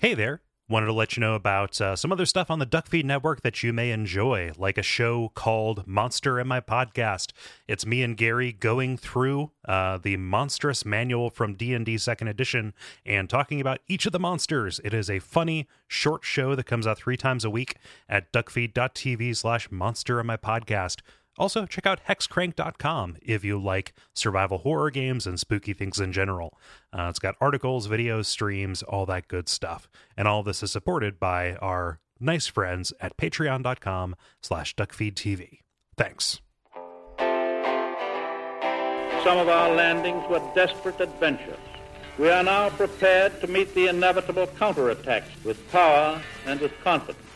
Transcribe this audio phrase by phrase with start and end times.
[0.00, 0.42] Hey there.
[0.68, 3.64] Wanted to let you know about uh, some other stuff on the Duckfeed Network that
[3.64, 7.32] you may enjoy, like a show called Monster and My Podcast.
[7.66, 12.74] It's me and Gary going through uh, the monstrous manual from D&D Second Edition
[13.04, 14.80] and talking about each of the monsters.
[14.84, 17.74] It is a funny, short show that comes out three times a week
[18.08, 21.00] at duckfeed.tv slash monster and my podcast.
[21.38, 26.58] Also, check out hexcrank.com if you like survival horror games and spooky things in general.
[26.92, 29.88] Uh, it's got articles, videos, streams, all that good stuff.
[30.16, 35.60] And all this is supported by our nice friends at patreon.com slash duckfeedtv.
[35.96, 36.40] Thanks.
[39.24, 41.58] Some of our landings were desperate adventures.
[42.18, 47.27] We are now prepared to meet the inevitable counterattacks with power and with confidence.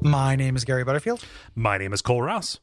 [0.00, 2.60] My name is Gary Butterfield, My name is Kole Ross.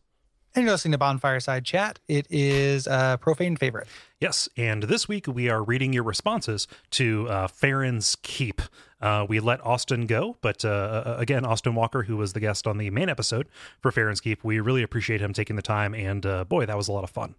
[0.55, 1.99] and you're listening to Bonfireside Chat.
[2.07, 3.87] It is a profane favorite.
[4.21, 8.61] Yes, and this week we are reading your responses to uh, Farron's Keep.
[9.01, 12.77] Uh, we let Austin go, but uh, again, Austin Walker, who was the guest on
[12.77, 13.47] the main episode
[13.81, 16.87] for Farron's Keep, we really appreciate him taking the time, and uh, boy, that was
[16.87, 17.35] a lot of fun.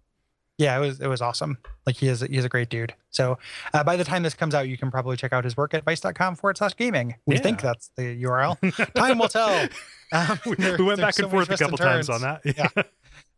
[0.57, 1.57] Yeah, it was it was awesome.
[1.85, 2.93] Like he is he is a great dude.
[3.11, 3.37] So
[3.73, 5.83] uh, by the time this comes out, you can probably check out his work at
[5.85, 7.15] vice.com forward slash gaming.
[7.27, 7.41] We Yeah.
[7.41, 8.93] think that's the URL.
[8.95, 9.67] Time will tell.
[10.13, 12.41] Um, there- we went back so and forth a couple times on that.
[12.45, 12.69] Yeah.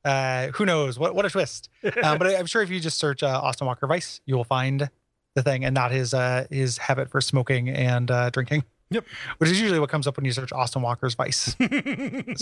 [0.05, 0.97] Uh, who knows?
[0.97, 1.67] What what a twist.
[2.03, 4.45] Um, but I, I'm sure if you just search uh, Austin Walker Vice, you will
[4.45, 4.89] find
[5.35, 8.63] the thing and not his uh, his habit for smoking and uh, drinking.
[8.91, 9.05] Yep.
[9.37, 11.55] Which is usually what comes up when you search Austin Walker's Vice.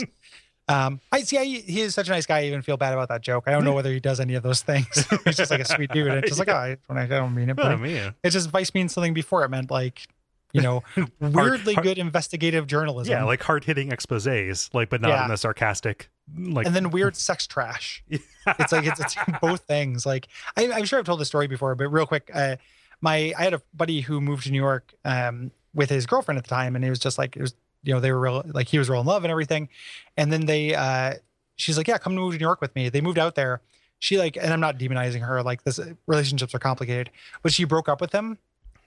[0.69, 1.37] Um, I see.
[1.37, 2.39] I, he is such a nice guy.
[2.39, 3.45] I even feel bad about that joke.
[3.47, 4.87] I don't know whether he does any of those things.
[5.25, 6.07] He's just like a sweet dude.
[6.07, 8.33] And it's just like, oh, I, I, I don't mean it, but oh man, it's
[8.33, 10.07] just Vice means something before it meant like,
[10.51, 10.83] you know,
[11.21, 13.11] weirdly hard- good investigative journalism.
[13.11, 15.23] yeah, like hard hitting exposés, like but not Yeah.
[15.23, 18.03] in the sarcastic, like and then weird sex trash.
[18.09, 20.05] It's like it's, it's both things.
[20.05, 22.57] Like I, I'm sure I've told the story before, but real quick, uh,
[22.99, 26.43] my I had a buddy who moved to New York um, with his girlfriend at
[26.43, 28.67] the time, and he was just like it was you know they were real like
[28.67, 29.69] he was real in love and everything,
[30.17, 31.13] and then they uh,
[31.55, 32.89] she's like yeah come to move to New York with me.
[32.89, 33.61] They moved out there.
[33.99, 37.09] She like and I'm not demonizing her like this relationships are complicated,
[37.41, 38.37] but she broke up with him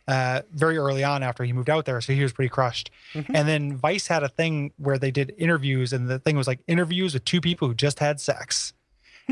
[0.06, 2.90] uh, very early on after he moved out there, so he was pretty crushed.
[3.34, 6.60] And then Vice had a thing where they did interviews, and the thing was like
[6.66, 8.72] interviews with two people who just had sex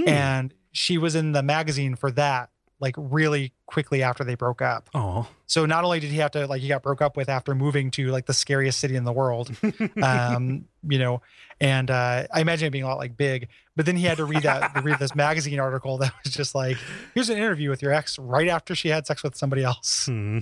[0.07, 4.89] and she was in the magazine for that like really quickly after they broke up
[4.95, 7.55] oh, so not only did he have to like he got broke up with after
[7.55, 9.51] moving to like the scariest city in the world
[10.03, 11.21] um you know
[11.61, 13.47] and uh i imagine it being a lot like big
[13.77, 16.79] but then he had to read that read this magazine article that was just like
[17.13, 20.39] here's an interview with your ex right after she had sex with somebody else hmm.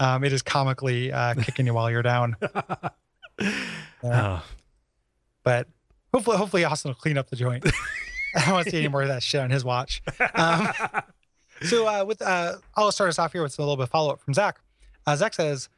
[0.00, 2.36] um it is comically uh kicking you while you're down
[3.40, 3.60] Yeah.
[4.02, 4.44] Oh.
[5.44, 5.68] but
[6.12, 7.64] hopefully hopefully austin will clean up the joint
[8.34, 10.02] i don't want to see any more of that shit on his watch
[10.34, 10.68] um
[11.62, 14.12] So uh, with uh, I'll start us off here with a little bit of follow
[14.12, 14.60] up from Zach.
[15.06, 15.68] Uh, Zach says,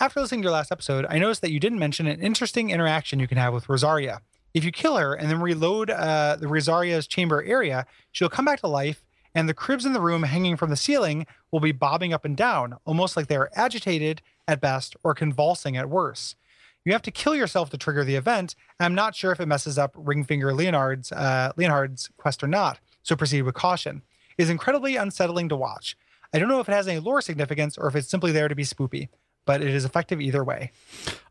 [0.00, 3.20] after listening to your last episode, I noticed that you didn't mention an interesting interaction
[3.20, 4.20] you can have with Rosaria.
[4.52, 8.60] If you kill her and then reload uh, the Rosaria's chamber area, she'll come back
[8.60, 12.12] to life, and the cribs in the room hanging from the ceiling will be bobbing
[12.12, 16.36] up and down, almost like they are agitated at best or convulsing at worst.
[16.84, 18.54] You have to kill yourself to trigger the event.
[18.78, 22.78] I'm not sure if it messes up Ringfinger Leonard's uh, Leonard's quest or not.
[23.02, 24.02] So proceed with caution.
[24.38, 25.96] Is incredibly unsettling to watch.
[26.32, 28.54] I don't know if it has any lore significance or if it's simply there to
[28.54, 29.08] be spoopy,
[29.46, 30.72] but it is effective either way.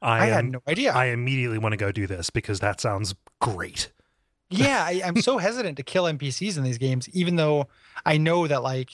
[0.01, 0.93] I, had am- no idea.
[0.93, 3.91] I immediately want to go do this because that sounds great.
[4.49, 7.67] yeah, I, I'm so hesitant to kill NPCs in these games, even though
[8.05, 8.91] I know that like,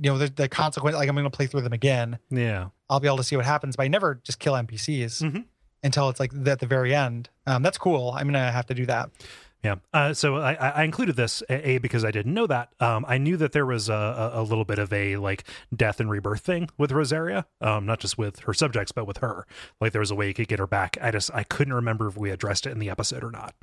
[0.00, 0.96] you know, the, the consequence.
[0.96, 2.18] Like I'm going to play through them again.
[2.30, 2.68] Yeah.
[2.88, 5.44] I'll be able to see what happens, but I never just kill NPCs Mhm.
[5.82, 7.28] until it's like at the very end.
[7.46, 8.12] Um, that's cool.
[8.16, 9.10] I'm gonna have to do that.
[9.64, 9.76] Yeah.
[9.94, 12.68] Uh, so I, I included this a because I didn't know that.
[12.80, 15.44] Um, I knew that there was a, a, a little bit of a like
[15.74, 17.46] death and rebirth thing with Rosaria.
[17.62, 19.46] Um, not just with her subjects, but with her.
[19.80, 20.98] Like there was a way you could get her back.
[21.00, 23.54] I just I couldn't remember if we addressed it in the episode or not.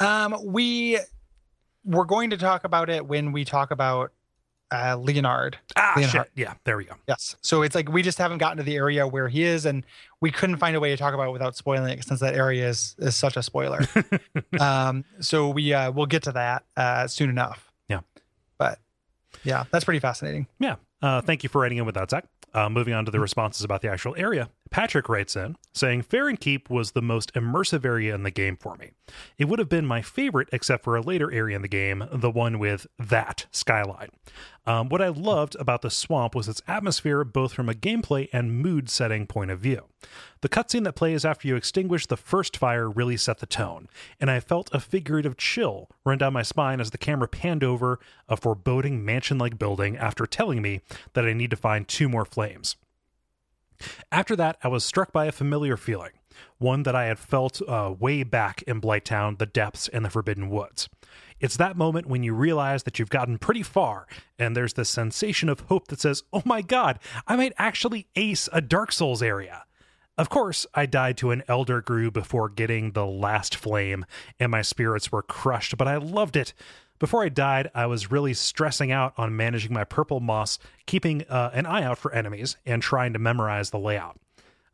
[0.00, 0.98] Um, we
[1.84, 4.10] we're going to talk about it when we talk about
[4.70, 5.58] uh, Leonard.
[5.76, 6.26] Ah, Leonhard.
[6.26, 6.30] shit.
[6.34, 6.54] Yeah.
[6.64, 6.94] There we go.
[7.06, 7.36] Yes.
[7.40, 9.84] So it's like we just haven't gotten to the area where he is, and
[10.20, 12.68] we couldn't find a way to talk about it without spoiling it, since that area
[12.68, 13.80] is is such a spoiler.
[14.60, 17.72] um, so we uh, we'll get to that uh, soon enough.
[17.88, 18.00] Yeah.
[18.58, 18.78] But
[19.44, 20.46] yeah, that's pretty fascinating.
[20.58, 20.76] Yeah.
[21.00, 22.24] Uh, thank you for writing in with that, Zach.
[22.54, 24.48] Uh, moving on to the responses about the actual area.
[24.70, 28.76] Patrick writes in saying Farron Keep was the most immersive area in the game for
[28.76, 28.90] me.
[29.38, 32.30] It would have been my favorite except for a later area in the game, the
[32.30, 34.10] one with that skyline.
[34.66, 38.60] Um, what I loved about the swamp was its atmosphere, both from a gameplay and
[38.60, 39.84] mood setting point of view.
[40.42, 43.88] The cutscene that plays after you extinguish the first fire really set the tone,
[44.20, 47.98] and I felt a figurative chill run down my spine as the camera panned over
[48.28, 50.82] a foreboding mansion like building after telling me
[51.14, 52.76] that I need to find two more flames.
[54.10, 56.12] After that, I was struck by a familiar feeling,
[56.58, 60.50] one that I had felt uh, way back in Blighttown, the depths, and the Forbidden
[60.50, 60.88] Woods.
[61.40, 64.06] It's that moment when you realize that you've gotten pretty far,
[64.38, 68.48] and there's this sensation of hope that says, oh my god, I might actually ace
[68.52, 69.64] a Dark Souls area.
[70.16, 74.04] Of course, I died to an Elder Ghru before getting the last flame,
[74.40, 76.52] and my spirits were crushed, but I loved it.
[76.98, 81.50] Before I died, I was really stressing out on managing my purple moss, keeping uh,
[81.52, 84.18] an eye out for enemies, and trying to memorize the layout.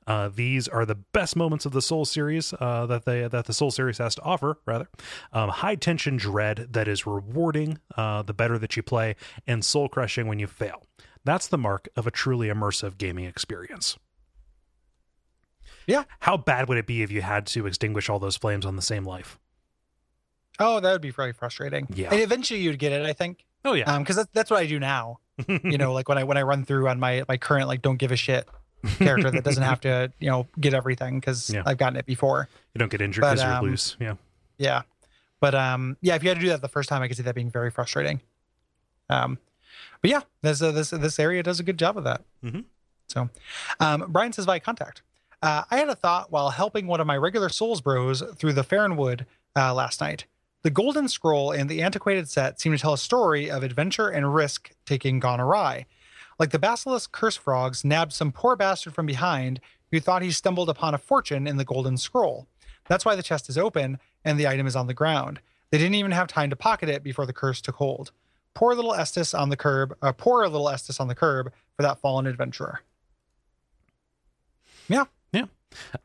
[0.06, 3.54] Uh, these are the best moments of the Soul series uh, that they that the
[3.54, 4.58] Soul series has to offer.
[4.66, 4.88] Rather,
[5.32, 9.16] um, high tension dread that is rewarding uh, the better that you play,
[9.46, 10.82] and soul crushing when you fail.
[11.24, 13.98] That's the mark of a truly immersive gaming experience.
[15.86, 16.04] Yeah.
[16.20, 18.82] How bad would it be if you had to extinguish all those flames on the
[18.82, 19.38] same life?
[20.58, 21.86] Oh, that would be very frustrating.
[21.94, 22.10] Yeah.
[22.12, 23.44] And eventually you'd get it, I think.
[23.64, 23.92] Oh yeah.
[23.92, 25.18] Um, because that's that's what I do now.
[25.48, 27.96] you know, like when I when I run through on my my current like don't
[27.96, 28.46] give a shit
[28.98, 31.62] character that doesn't have to you know get everything because Yeah.
[31.66, 32.48] I've gotten it before.
[32.74, 33.96] you don't get injured because you're um, loose.
[33.98, 34.14] Yeah.
[34.58, 34.82] Yeah.
[35.40, 37.22] But um yeah, if you had to do that the first time, I could see
[37.24, 38.20] that being very frustrating.
[39.10, 39.38] Um
[40.00, 42.22] but yeah, this uh, this this area does a good job of that.
[42.44, 42.60] Mm-hmm.
[43.08, 43.28] So
[43.80, 45.02] um Brian says via contact.
[45.42, 48.64] Uh, I had a thought while helping one of my regular Souls bros through the
[48.64, 50.24] Farronwood uh, last night.
[50.64, 54.34] The Golden Scroll and the antiquated set seem to tell a story of adventure and
[54.34, 55.84] risk taking gone awry.
[56.38, 60.70] Like the Basilisk Curse Frogs nabbed some poor bastard from behind who thought he stumbled
[60.70, 62.46] upon a fortune in the Golden Scroll.
[62.88, 65.38] That's why the chest is open and the item is on the ground.
[65.70, 68.12] They didn't even have time to pocket it before the curse took hold.
[68.54, 71.98] Poor little Estus on the curb, uh, poor little Estus on the curb for that
[71.98, 72.80] fallen adventurer.
[74.88, 75.04] Yeah,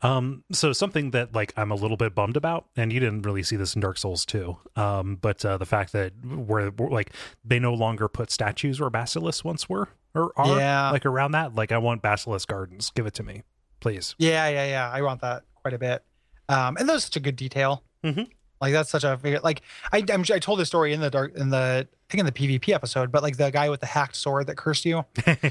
[0.01, 3.44] Um, so something that like I'm a little bit bummed about, and you didn't really
[3.44, 4.57] see this in Dark Souls 2.
[4.75, 7.12] Um, but uh, the fact that where where, like
[7.44, 10.92] they no longer put statues where basilisks once were or are Yeah.
[10.92, 11.56] like around that.
[11.56, 12.92] Like I want basilisk gardens.
[12.95, 13.44] Give it to me,
[13.80, 14.16] please.
[14.18, 14.89] yeah, yeah, yeah.
[14.92, 16.04] I want that quite a bit.
[16.48, 17.83] Um, and that's such a good detail.
[18.04, 18.27] Mhm.
[18.61, 19.61] Like that's such a like
[19.91, 22.31] I I'm, I told this story in the dark in the I think in the
[22.31, 25.06] PvP episode, but like the guy with the hacked sword that cursed you,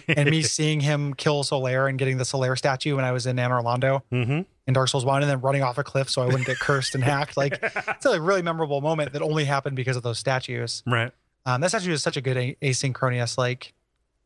[0.09, 3.37] and me seeing him kill Solaire and getting the Solaire statue when I was in
[3.37, 4.41] Anor Londo mm-hmm.
[4.67, 6.95] in Dark Souls One, and then running off a cliff so I wouldn't get cursed
[6.95, 7.37] and hacked.
[7.37, 10.83] Like it's a really memorable moment that only happened because of those statues.
[10.87, 11.13] Right.
[11.47, 13.39] Um, that statue is such a good a- asynchronous.
[13.39, 13.73] Like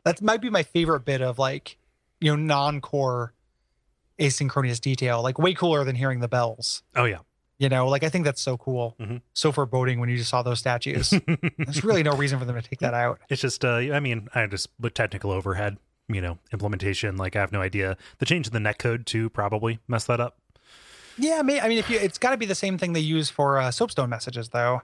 [0.05, 1.76] that might be my favorite bit of like
[2.20, 3.34] you know non-core
[4.19, 5.23] asynchronous detail.
[5.23, 6.82] Like way cooler than hearing the bells.
[6.96, 7.19] Oh yeah.
[7.62, 9.20] You know, like I think that's so cool, Mhm.
[9.35, 11.11] so foreboding when you just saw those statues.
[11.59, 13.20] There's really no reason for them to take that out.
[13.29, 15.76] It's just, uh, I mean, I just with technical overhead,
[16.09, 17.17] you know, implementation.
[17.17, 17.97] Like I have no idea.
[18.19, 20.38] The change in the netcode too probably messed that up.
[21.17, 23.00] Yeah, I mean, I mean, if you, it's got to be the same thing they
[23.00, 24.82] use for uh, soapstone messages, though,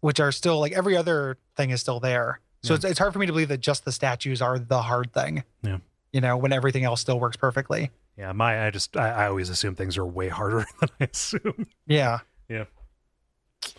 [0.00, 2.38] which are still like every other thing is still there.
[2.62, 2.76] So Yeah.
[2.76, 5.42] it's, it's hard for me to believe that just the statues are the hard thing.
[5.62, 5.78] Yeah.
[6.12, 7.90] You know, when everything else still works perfectly.
[8.16, 11.66] Yeah, my I just I, I always assume things are way harder than I assume.
[11.86, 12.20] Yeah.
[12.48, 12.64] Yeah.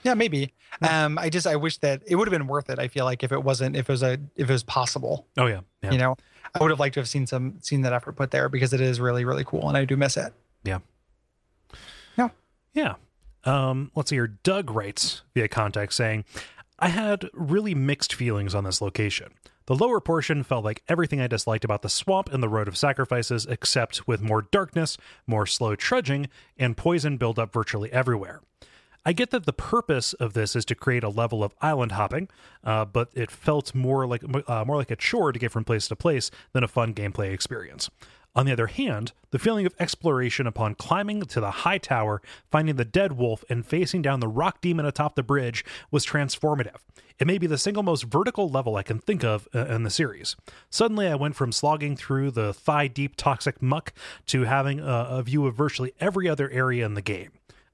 [0.03, 0.53] Yeah, maybe.
[0.81, 2.79] Um, I just I wish that it would have been worth it.
[2.79, 5.45] I feel like if it wasn't, if it was a, if it was possible, Oh
[5.45, 5.91] yeah, yeah.
[5.91, 6.15] you know,
[6.55, 8.81] I would have liked to have seen some, seen that effort put there because it
[8.81, 10.33] is really, really cool, and I do miss it.
[10.63, 10.79] Yeah.
[12.17, 12.29] Yeah.
[12.73, 12.95] Yeah.
[13.43, 14.27] Um, let's see here.
[14.27, 16.23] Doug writes via contact saying,
[16.79, 19.33] I had really mixed feelings on this location.
[19.65, 22.77] The lower portion felt like everything I disliked about the swamp and the road of
[22.77, 26.27] sacrifices, except with more darkness, more slow trudging,
[26.57, 28.41] and poison buildup virtually everywhere.
[29.05, 32.29] I get that the purpose of this is to create a level of island hopping,
[32.63, 35.87] uh, but it felt more like uh, more like a chore to get from place
[35.89, 37.89] to place than a fun gameplay experience.
[38.35, 42.77] On the other hand, the feeling of exploration upon climbing to the high tower, finding
[42.77, 46.77] the dead wolf, and facing down the rock demon atop the bridge was transformative.
[47.19, 49.89] It may be the single most vertical level I can think of uh, in the
[49.89, 50.35] series.
[50.69, 53.93] Suddenly, I went from slogging through the thigh deep toxic muck
[54.27, 57.31] to having a, a view of virtually every other area in the game.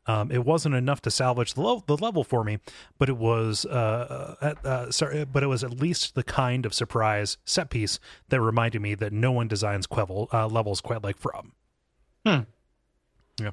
[0.09, 2.57] Um, it wasn't enough to salvage the, lo- the level for me,
[2.97, 6.73] but it was uh, uh, uh, sorry, but it was at least the kind of
[6.73, 11.19] surprise set piece that reminded me that no one designs Quevel, uh, levels quite like
[11.19, 11.51] From.
[13.39, 13.51] Yeah,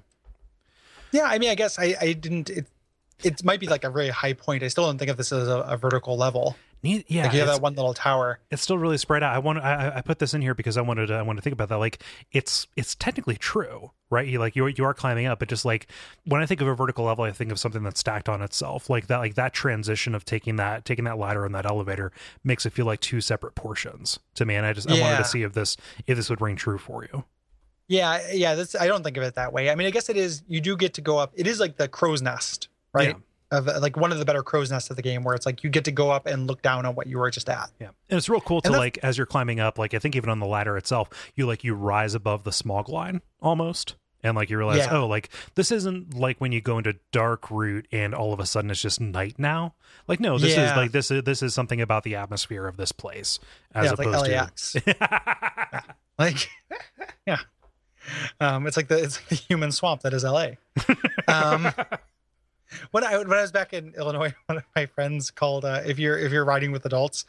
[1.13, 2.49] Yeah, I mean, I guess I, I didn't.
[2.49, 2.67] It,
[3.25, 4.63] it might be like a very high point.
[4.63, 6.57] I still don't think of this as a, a vertical level.
[6.83, 8.39] Yeah, like you have that one little tower.
[8.51, 9.35] it's still really spread out.
[9.35, 11.43] I want I, I put this in here because I wanted to, I want to
[11.43, 11.79] think about that.
[11.79, 14.27] Like it's it's technically true, right?
[14.27, 15.89] You like you you are climbing up, but just like
[16.27, 18.89] when I think of a vertical level, I think of something that's stacked on itself.
[18.89, 22.13] Like that like that transition of taking that taking that ladder and that elevator
[22.45, 24.55] makes it feel like two separate portions to me.
[24.55, 27.05] And I just I wanted to see if this if this would ring true for
[27.05, 27.25] you.
[27.89, 28.55] Yeah, yeah.
[28.55, 29.71] That's I don't think of it that way.
[29.71, 30.43] I mean, I guess it is.
[30.47, 31.33] You do get to go up.
[31.35, 33.09] It is like the crow's nest, right?
[33.09, 33.15] Yeah.
[33.59, 35.71] Of like one of the better crow's nests of the game, where it's like you
[35.71, 37.71] get to go up and look down on what you were just at.
[37.79, 39.79] Yeah, and it's real cool to like as you're climbing up.
[39.79, 42.89] Like I think even on the ladder itself, you like you rise above the smog
[42.89, 44.97] line almost, and like you realize, Yeah.
[44.99, 48.69] oh, like this isn't like when you go into Darkroot and all of a sudden
[48.69, 49.77] it's just night now.
[50.09, 52.91] Like no, this is like this is this is something about the atmosphere of this
[52.91, 53.39] place
[53.77, 54.73] as yeah, it's like opposed LAX.
[54.73, 55.85] to.
[56.19, 56.49] like,
[57.29, 57.39] yeah.
[58.41, 60.49] Um, it's like the it's the human swamp that is LA.
[61.29, 61.69] Um,
[62.91, 65.99] when I when I was back in Illinois, one of my friends called uh, if
[65.99, 67.25] you're if you're riding with adults,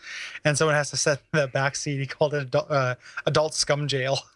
[0.45, 3.53] and someone has to sit in the back seat, he called it adult, uh, adult
[3.53, 4.19] scum jail.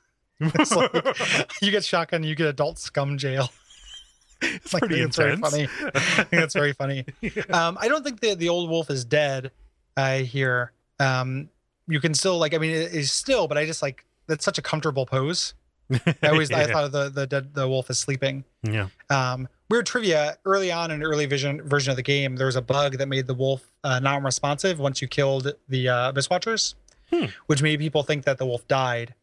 [0.43, 0.91] It's like
[1.62, 3.50] you get shotgun, you get adult scum jail.
[4.41, 5.65] it's Like, pretty it's very funny.
[5.65, 7.05] I think that's very funny.
[7.51, 9.51] Um, I don't think the the old wolf is dead.
[9.96, 10.72] I hear.
[11.00, 11.50] Um,
[11.88, 12.55] you can still like.
[12.55, 15.53] I mean, it is still, but I just like that's such a comfortable pose.
[15.91, 18.43] I always I thought of the the dead the wolf is sleeping.
[18.63, 18.88] yeah.
[19.12, 22.56] Um, weird trivia: early on in an early vision version of the game, there was
[22.56, 26.75] a bug that made the wolf uh, non-responsive once you killed the uh, Abyss Watchers,
[27.12, 27.25] Hmm.
[27.48, 29.16] which made people think that the wolf died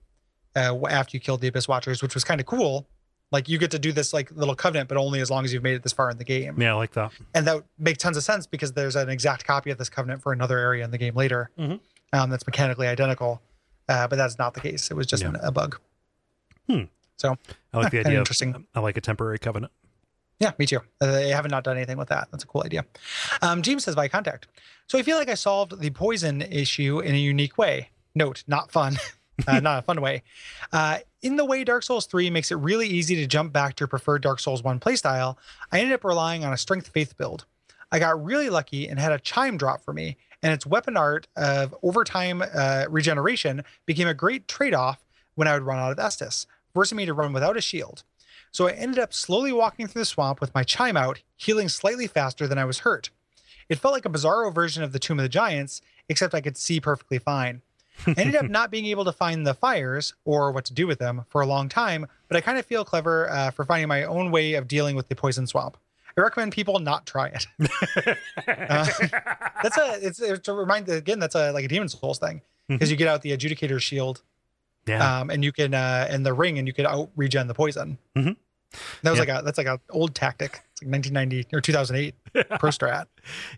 [0.56, 2.86] uh, after you killed the Abyss Watchers, which was kind of cool.
[3.30, 5.62] Like you get to do this like little covenant, but only as long as you've
[5.62, 7.12] made it this far in the game, Yeah, I like that.
[7.34, 10.22] and that would make tons of sense because there's an exact copy of this covenant
[10.22, 11.78] for another area in the game later, Mhm.
[12.14, 13.42] um, that's mechanically identical,
[13.88, 14.90] uh, but that's not the case.
[14.90, 15.28] It was just Yeah.
[15.30, 15.78] an, a bug.
[16.68, 16.84] Hmm.
[17.18, 17.36] So
[17.74, 18.12] I like the idea.
[18.14, 18.66] Of, interesting.
[18.74, 19.72] I like a temporary covenant.
[20.40, 20.80] Yeah, me too.
[21.00, 22.28] Uh, They haven't not done anything with that.
[22.30, 22.84] That's a cool idea.
[23.42, 24.46] Um, James says by contact.
[24.86, 27.90] So I feel like I solved the poison issue in a unique way.
[28.14, 28.96] Note, not fun.
[29.46, 30.22] uh, not a fun way.
[30.72, 33.82] Uh, in the way Dark Souls 3 makes it really easy to jump back to
[33.82, 35.36] your preferred Dark Souls 1 playstyle,
[35.72, 37.44] I ended up relying on a strength faith build.
[37.90, 41.26] I got really lucky and had a chime drop for me, and its weapon art
[41.36, 45.04] of overtime uh, regeneration became a great trade off
[45.34, 48.04] when I would run out of Estus, forcing me to run without a shield.
[48.50, 52.06] So I ended up slowly walking through the swamp with my chime out, healing slightly
[52.06, 53.10] faster than I was hurt.
[53.68, 56.56] It felt like a bizarro version of the Tomb of the Giants, except I could
[56.56, 57.62] see perfectly fine.
[58.06, 60.98] I ended up not being able to find the fires or what to do with
[60.98, 64.04] them for a long time, but I kind of feel clever uh, for finding my
[64.04, 65.76] own way of dealing with the poison swamp.
[66.16, 67.46] I recommend people not try it.
[68.48, 68.86] Uh,
[69.62, 72.90] that's a it's, it's a remind again that's a like a Demon's Souls thing because
[72.90, 74.22] you get out the adjudicator shield
[74.88, 75.20] yeah.
[75.20, 77.98] um, and you can uh, and the ring, and you can out regen the poison.
[78.16, 78.36] Mhm.
[79.02, 79.34] That was Yeah.
[79.34, 80.62] like a that's like an old tactic.
[80.72, 82.14] It's like 1990 or 2008
[82.58, 83.06] pro strat.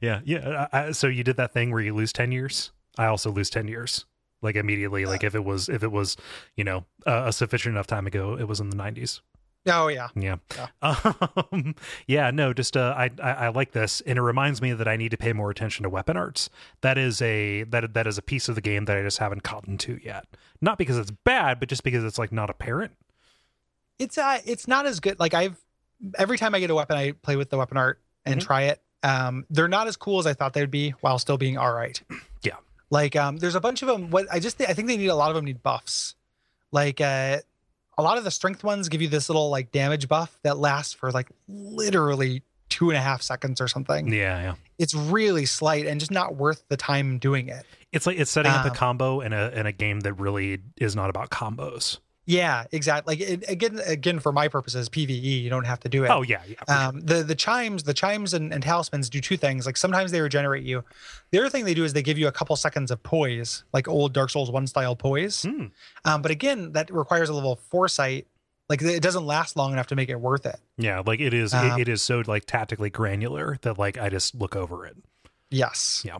[0.01, 0.69] Yeah, yeah.
[0.73, 2.71] I, so you did that thing where you lose ten years.
[2.99, 4.05] I also lose ten years,
[4.43, 5.07] like immediately.
[5.07, 6.17] Like if it was, if it was,
[6.57, 9.21] you know, uh, a sufficient enough time ago, it was in the nineties.
[9.67, 10.37] Oh yeah, Yeah,
[10.83, 11.75] um,
[12.07, 12.31] yeah.
[12.31, 15.11] No, just uh, I, I I like this, and it reminds me that I need
[15.11, 16.49] to pay more attention to weapon arts.
[16.81, 19.43] That is a that that is a piece of the game that I just haven't
[19.43, 20.25] gotten to yet.
[20.63, 22.93] Not because it's bad, but just because it's like not apparent.
[23.99, 25.21] it's uh it's not as good.
[25.21, 25.59] Like I've
[26.19, 28.45] every time I get a weapon, I play with the weapon art and Mhm.
[28.45, 28.81] try it.
[29.03, 31.73] Um, they're not as cool as I thought they would be, while still being all
[31.73, 32.01] right.
[32.43, 32.57] Yeah.
[32.89, 34.11] Like um, there's a bunch of them.
[34.11, 36.15] What I just think, I think they need a lot of them need buffs.
[36.73, 37.39] Like uh,
[38.01, 40.93] a lot of the strength ones give you this little like damage buff that lasts
[40.95, 44.13] for like literally two and a half seconds or something.
[44.13, 44.55] Yeah, yeah.
[44.79, 47.65] It's really slight and just not worth the time doing it.
[47.93, 50.61] It's like it's setting up a Um, combo in a in a game that really
[50.77, 51.99] is not about combos.
[52.27, 53.17] Yeah, exactly.
[53.17, 55.43] Like it, again, again for my purposes, PVE.
[55.43, 56.11] You don't have to do it.
[56.11, 56.57] Oh yeah, yeah.
[56.65, 56.83] for sure.
[56.83, 59.67] um, the the chimes, the chimes and, and talismans do two things.
[59.67, 60.85] Like sometimes they regenerate you.
[61.33, 63.89] The other thing they do is they give you a couple seconds of poise, like
[63.89, 65.43] old Dark Souls one style poise.
[65.43, 65.67] Hmm.
[66.05, 68.27] Um, but again, that requires a level of foresight.
[68.69, 70.57] Like it doesn't last long enough to make it worth it.
[70.77, 71.53] Yeah, like it is.
[71.53, 74.97] Um, it, it is so like tactically granular that like I just look over it.
[75.51, 76.05] Yes.
[76.07, 76.19] Yeah.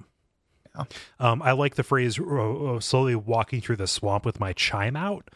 [1.19, 5.29] Um, I like the phrase uh, "slowly walking through the swamp with my chime out."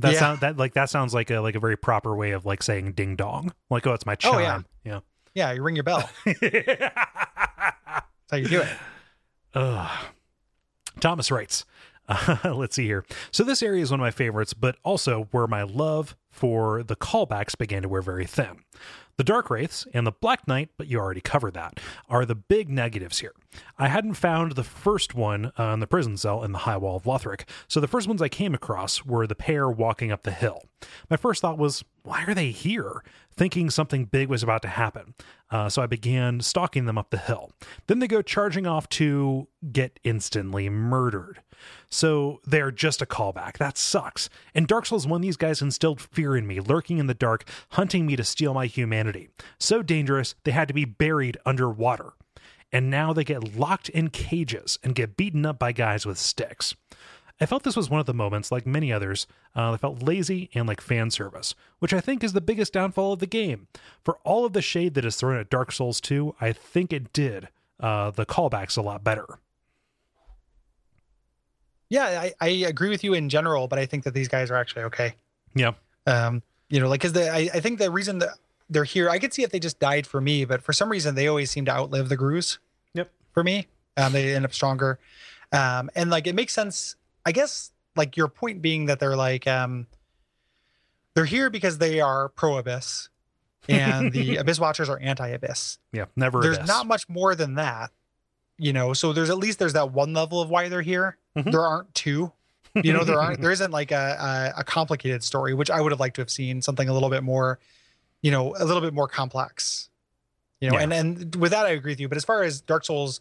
[0.00, 0.18] That Yeah.
[0.18, 2.92] sound that like that sounds like a like a very proper way of like saying
[2.92, 4.46] "ding dong." Like, oh, it's my Oh, yeah.
[4.46, 4.66] chime.
[4.84, 5.00] yeah.
[5.34, 5.52] Yeah.
[5.52, 6.08] You ring your bell.
[6.24, 6.92] That's
[8.30, 8.68] how you do it.
[9.54, 9.90] Ugh.
[11.00, 11.64] Thomas writes,
[12.10, 13.04] uh, let's see here.
[13.30, 16.96] So this area is one of my favorites, but also where my love for the
[16.96, 18.64] callbacks began to wear very thin.
[19.16, 22.70] The Dark Wraiths and the Black Knight, but you already covered that, are the big
[22.70, 23.34] negatives here.
[23.78, 27.02] I hadn't found the first one on the prison cell in the High Wall of
[27.02, 30.64] Lothric, so the first ones I came across were the pair walking up the hill.
[31.10, 33.04] My first thought was, why are they here?
[33.30, 35.14] Thinking something big was about to happen.
[35.50, 37.50] Uh, so I began stalking them up the hill.
[37.88, 41.42] Then they go charging off to get instantly murdered.
[41.88, 43.58] So they're just a callback.
[43.58, 44.28] That sucks.
[44.54, 48.06] In Dark Souls 1, these guys instilled fear in me, lurking in the dark, hunting
[48.06, 49.28] me to steal my humanity.
[49.58, 52.12] So dangerous, they had to be buried underwater.
[52.72, 56.74] And now they get locked in cages and get beaten up by guys with sticks.
[57.40, 60.68] I felt this was one of the moments, like many others, uh, felt lazy and
[60.68, 63.66] like fan service, which I think is the biggest downfall of the game.
[64.04, 67.14] For all of the shade that is thrown at Dark Souls 2, I think it
[67.14, 67.48] did
[67.80, 69.26] uh, the callbacks a lot better.
[71.90, 74.56] Yeah, I, I agree with you in general, but I think that these guys are
[74.56, 75.14] actually okay.
[75.54, 75.72] Yeah.
[76.06, 78.30] Um, you know, like, cause the, I, I think the reason that
[78.70, 81.16] they're here, I could see if they just died for me, but for some reason
[81.16, 82.58] they always seem to outlive the Ghrus.
[82.94, 83.10] Yep.
[83.32, 83.66] For me,
[83.96, 84.98] um, they end up stronger.
[85.52, 86.94] Um, and like, it makes sense
[87.24, 89.86] I guess like your point being that they're like um
[91.14, 93.08] they're here because they are pro abyss
[93.68, 95.78] and the abyss watchers are anti abyss.
[95.92, 96.68] Yeah, never There's abyss.
[96.68, 97.90] not much more than that.
[98.62, 101.16] You know, so there's at least there's that one level of why they're here.
[101.36, 101.50] Mhm.
[101.50, 102.30] There aren't two.
[102.74, 105.92] You know, there aren't there isn't like a, a a complicated story, which I would
[105.92, 107.58] have liked to have seen something a little bit more,
[108.22, 109.88] you know, a little bit more complex.
[110.60, 110.82] You know, Yeah.
[110.84, 112.08] and and with that I agree with you.
[112.08, 113.20] But as far as Dark Souls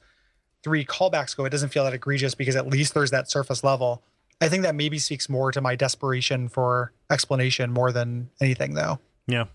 [0.62, 4.04] three callbacks go, it doesn't feel that egregious because at least there's that surface level.
[4.42, 9.00] I think that maybe speaks more to my desperation for explanation more than anything, though.
[9.26, 9.46] Yeah.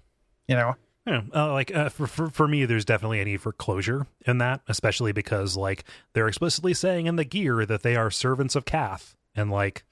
[0.49, 3.53] You know, Yeah, uh, like uh, for, for for me, there's definitely a need for
[3.53, 5.85] closure in that, especially because like
[6.15, 9.85] they're explicitly saying in the gear that they are servants of Kaathe, and like,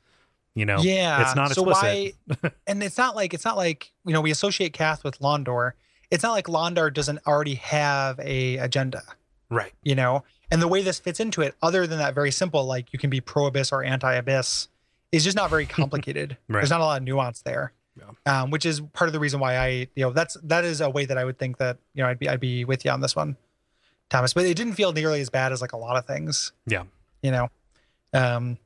[0.55, 1.21] you know, yeah.
[1.23, 2.15] it's not so explicit.
[2.41, 2.51] why?
[2.67, 5.73] and it's not like it's not like you know we associate Kaathe with Londor.
[6.11, 9.03] It's not like Londor doesn't already have a agenda.
[9.51, 9.73] right?
[9.83, 12.91] you know and the way this fits into it other than that very simple like
[12.93, 14.69] you can be pro abyss or anti abyss
[15.11, 16.61] is just not very complicated Right.
[16.61, 17.73] there's not a lot of nuance there
[18.27, 20.89] um, which is part of the reason why i you know that's that is a
[20.91, 23.01] way that i would think that you know i'd be i'd be with you on
[23.01, 23.37] this one
[24.11, 26.85] thomas but it didn't feel nearly as bad as like a lot of things Yeah.
[27.23, 27.49] you know
[28.13, 28.59] um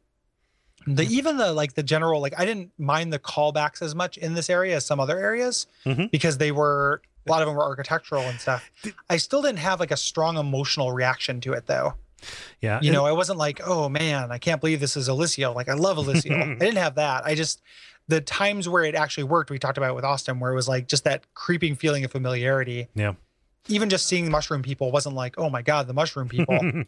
[0.86, 4.34] the even the like the general like i didn't mind the callbacks as much in
[4.34, 6.10] this area as some other areas Mhm.
[6.10, 8.70] because they were a lot of them were architectural and stuff
[9.10, 11.94] i still didn't have like a strong emotional reaction to it though
[12.60, 15.54] Yeah, you know i wasn't like oh man i can't believe this is Elysium.
[15.54, 16.40] like i love Elysium.
[16.60, 17.62] i didn't have that i just
[18.08, 20.68] the times where it actually worked we talked about it with austin where it was
[20.68, 23.14] like just that creeping feeling of familiarity yeah.
[23.68, 26.58] even just seeing the mushroom people wasn't like oh my god the mushroom people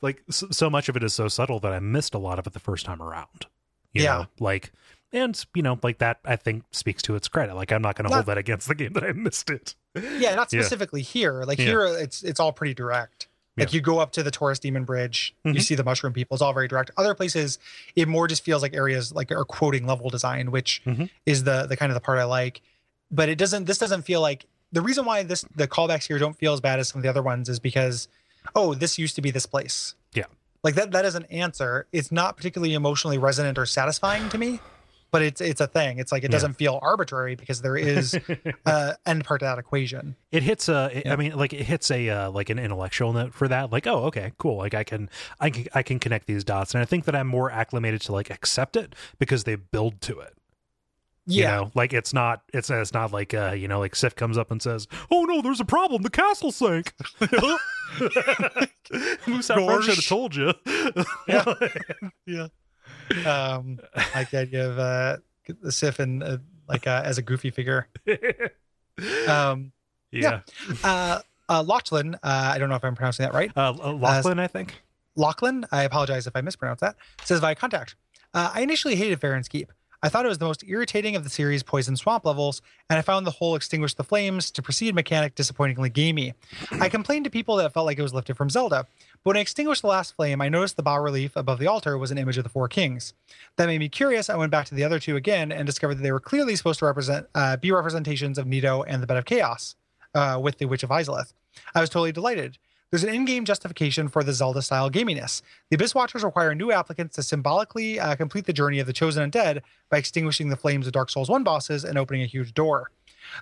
[0.00, 2.52] like so, much of it is so subtle that I missed a lot of it
[2.52, 3.46] the first time around.
[3.92, 4.12] You Yeah.
[4.18, 4.72] know, like,
[5.12, 6.18] and you know, like that.
[6.24, 7.54] I think speaks to its credit.
[7.54, 9.74] Like, I'm not going to hold that against the game that I missed it.
[10.18, 10.62] yeah not Yeah.
[10.62, 11.64] specifically here like Yeah.
[11.66, 13.76] here it's it's all pretty direct like Yeah.
[13.76, 15.62] you go up to the Taurus Demon Bridge, you Mhm.
[15.62, 16.34] see the mushroom people.
[16.34, 16.90] It's all very direct.
[16.96, 17.58] Other places,
[17.96, 21.10] it more just feels like areas like are quoting level design, which Mhm.
[21.26, 22.62] is the the kind of the part I like.
[23.10, 23.64] But it doesn't.
[23.66, 26.78] This doesn't feel like the reason why this the callbacks here don't feel as bad
[26.80, 28.08] as some of the other ones is because,
[28.54, 29.94] oh, this used to be this place.
[30.14, 30.24] Yeah.
[30.64, 30.92] Like that.
[30.92, 31.86] That is an answer.
[31.92, 34.60] It's not particularly emotionally resonant or satisfying to me.
[35.12, 35.98] But it's it's a thing.
[35.98, 38.18] It's like it doesn't feel arbitrary because there is
[38.66, 40.16] uh end part to that equation.
[40.32, 41.12] it hits a it- Yeah.
[41.12, 44.04] I mean like it hits a uh, like an intellectual note for that like oh
[44.06, 47.04] okay cool like i can i can i can connect these dots and i think
[47.04, 50.34] that i'm more acclimated to like accept it because they build to it
[51.26, 51.56] you Yeah.
[51.56, 54.50] know like it's not it's it's not like uh you know like sif comes up
[54.50, 56.94] and says oh no there's a problem the castle sank
[59.26, 60.52] Musa French should have told you
[61.28, 61.44] Yeah.
[62.26, 62.46] yeah.
[63.26, 63.78] Um,
[64.14, 65.16] like the idea of uh,
[65.60, 66.38] the Sif and uh,
[66.68, 67.88] like uh, as a goofy figure.
[69.26, 69.72] Um,
[70.10, 70.40] yeah,
[70.84, 73.50] uh, uh, Lachlan, uh, I don't know if I'm pronouncing that right.
[73.56, 74.82] Uh, lachlan i think
[75.16, 77.96] Lachlan, I apologize if I mispronounce that, says via contact.
[78.34, 79.72] Uh, I initially hated Farron's Keep.
[80.04, 82.60] I thought it was the most irritating of the series' poison swamp levels,
[82.90, 86.34] and I found the whole extinguish the flames to proceed mechanic disappointingly gamey.
[86.72, 88.86] I complained to people that it felt like it was lifted from Zelda,
[89.22, 91.96] but when I extinguished the last flame, I noticed the bas relief above the altar
[91.96, 93.14] was an image of the four kings.
[93.56, 94.28] That made me curious.
[94.28, 96.80] I went back to the other two again and discovered that they were clearly supposed
[96.80, 99.76] to represent uh, be representations of Nito and the Bed of Chaos
[100.16, 101.32] uh, with the Witch of Izalith.
[101.76, 102.58] I was totally delighted.
[102.92, 105.40] There's an in-game justification for the Zelda-style gaminess.
[105.70, 109.30] The Abyss Watchers require new applicants to symbolically uh, complete the journey of the chosen
[109.30, 112.90] undead by extinguishing the flames of Dark Souls 1 bosses and opening a huge door.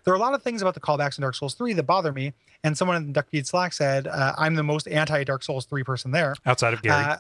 [0.05, 2.13] There are a lot of things about the callbacks in Dark Souls 3 that bother
[2.13, 2.33] me,
[2.63, 6.37] and someone in Duckfeed Slack said, uh, I'm the most anti-Dark Souls 3 person there.
[6.47, 7.17] outside of gary Uh,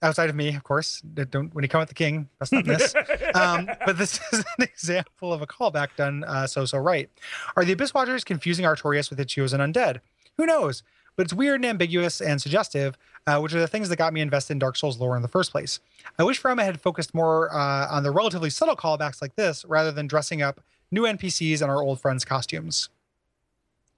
[0.00, 1.02] outside of me, of course.
[1.02, 2.94] Don't when you come at the king, that's not this.
[3.34, 7.10] um, but this is an example of a callback done uh, so so right.
[7.54, 10.00] Are the Abyss Watchers confusing Artorias with the chosen undead?
[10.38, 10.82] Who knows?
[11.16, 14.20] But it's weird and ambiguous and suggestive, uh, which are the things that got me
[14.20, 15.80] invested in Dark Souls lore in the first place.
[16.18, 19.90] I wish Frama had focused more uh, on the relatively subtle callbacks like this rather
[19.90, 22.90] than dressing up new NPCs in our old friends' costumes.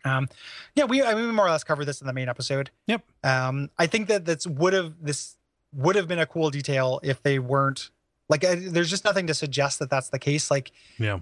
[0.05, 0.29] Um,
[0.77, 2.71] yeah, we I mean, we more or less covered this in the main episode.
[2.87, 3.03] Yep.
[3.25, 5.37] Um, I think that that's would have this
[5.75, 7.91] would have been a cool detail if they weren't
[8.29, 8.45] like.
[8.45, 10.51] I, there's just nothing to suggest that that's the case.
[10.51, 11.19] Like, Yeah.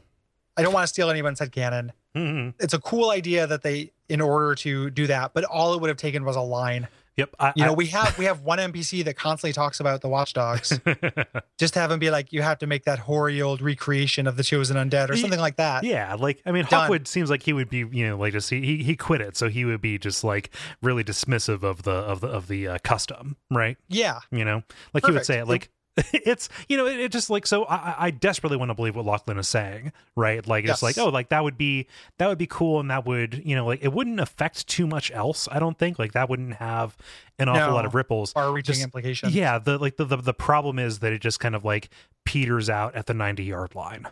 [0.59, 1.93] I don't want to steal anyone's head canon.
[2.15, 2.55] Mhm.
[2.61, 5.89] It's a cool idea that they, in order to do that, but all it would
[5.89, 6.89] have taken was a line.
[7.17, 7.31] Yep.
[7.41, 10.09] I, You know, I- we have we have one NPC that constantly talks about the
[10.09, 10.79] watchdogs.
[11.59, 14.37] just to have him be like, you have to make that hoary old recreation of
[14.37, 15.83] the chosen undead or something like that.
[15.85, 16.91] Yeah, like I mean, Done.
[16.91, 19.35] Hawkwood seems like he would be, you know, like just he he- he quit it,
[19.37, 20.51] so he would be just like
[20.83, 23.79] really dismissive of the of the of the uh, custom, right?
[23.89, 24.19] Yeah.
[24.31, 25.71] You know, like he would say it like.
[26.13, 29.05] It's you know it, it just like so I, I- desperately want to believe what
[29.07, 30.47] Lachlan is saying right?
[30.47, 31.87] Like it's like oh like that would be
[32.19, 35.11] that would be cool and that would you know like it wouldn't affect too much
[35.11, 35.99] else I don't think.
[35.99, 36.97] Like that wouldn't have
[37.39, 37.75] an awful No.
[37.75, 38.33] lot of ripples.
[38.33, 39.35] Far reaching Just- implications.
[39.35, 41.89] yeah the like the, the the problem is that it just kind of like
[42.25, 44.07] peters out at the 90 yard line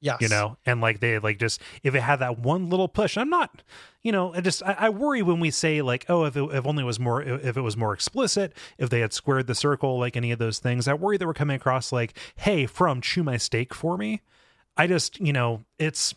[0.00, 0.18] Yes.
[0.20, 3.30] you know and like they like just if it had that one little push i'm
[3.30, 3.62] not
[4.02, 6.66] you know i just i, I worry when we say like oh if it if
[6.66, 10.16] only was more if it was more explicit if they had squared the circle like
[10.16, 13.36] any of those things i worry that we're coming across like hey from chew my
[13.36, 14.20] steak for me
[14.76, 16.14] i just you know it's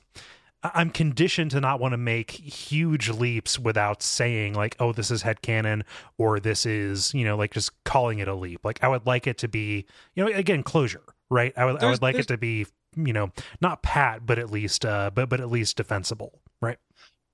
[0.63, 5.24] I'm conditioned to not want to make huge leaps without saying like, oh, this is
[5.24, 5.84] head headcanon
[6.20, 8.63] or this is, you know, like just calling it a leap.
[8.63, 11.52] Like I would like it to be, you know, again, closure, right?
[11.58, 14.86] I would I would like it to be, you know, not pat, but at least
[14.86, 16.77] uh but but at least defensible, right?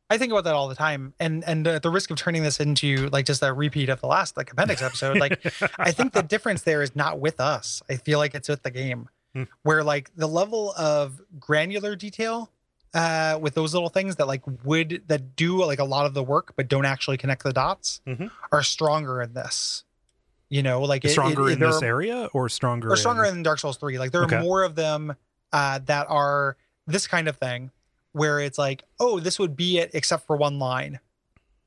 [0.09, 2.59] I think about that all the time, and and at the risk of turning this
[2.59, 5.39] into like just a repeat of the last like appendix episode, like
[5.79, 7.81] I think the difference there is not with us.
[7.89, 9.43] I feel like it's with the game, Hmm.
[9.63, 12.49] where like the level of granular detail
[12.93, 16.23] uh with those little things that like would that do like a lot of the
[16.23, 18.31] work but don't actually connect the dots Mhm.
[18.53, 19.83] are stronger in this.
[20.49, 23.35] You know, like it- stronger it, in this are- area or stronger or stronger in,
[23.35, 23.99] in Dark Souls 3.
[23.99, 24.37] Like there Okay.
[24.37, 25.17] are more of them
[25.53, 27.71] uh, that are this kind of thing
[28.13, 30.99] where it's like, oh, this would be it except for one line.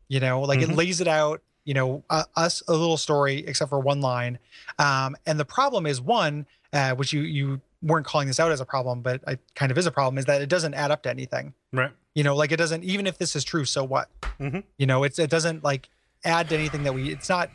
[0.08, 0.70] You know, like Mhm.
[0.70, 4.38] it lays it out, you know, uh, us a little story except for one line.
[4.78, 8.60] Um, and the problem is one, uh, which you you weren't calling this out as
[8.60, 11.02] a problem, but it kind of is a problem, is that it doesn't add up
[11.04, 11.54] to anything.
[11.72, 11.92] right.
[12.14, 14.08] You know, like it doesn't even if this is true, so what?
[14.40, 14.64] Mhm.
[14.78, 15.88] You know, it's it doesn't like
[16.24, 17.50] add to anything that we it's not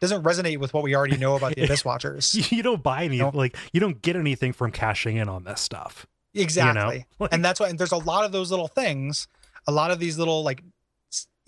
[0.00, 2.50] doesn't resonate with what we already know about the Abyss Watchers.
[2.52, 3.30] You don't buy any No.
[3.34, 6.06] like you don't get anything from cashing in on this stuff.
[6.34, 7.06] Exactly.
[7.18, 9.28] Like- and that's why and there's a lot of those little things,
[9.66, 10.62] a lot of these little like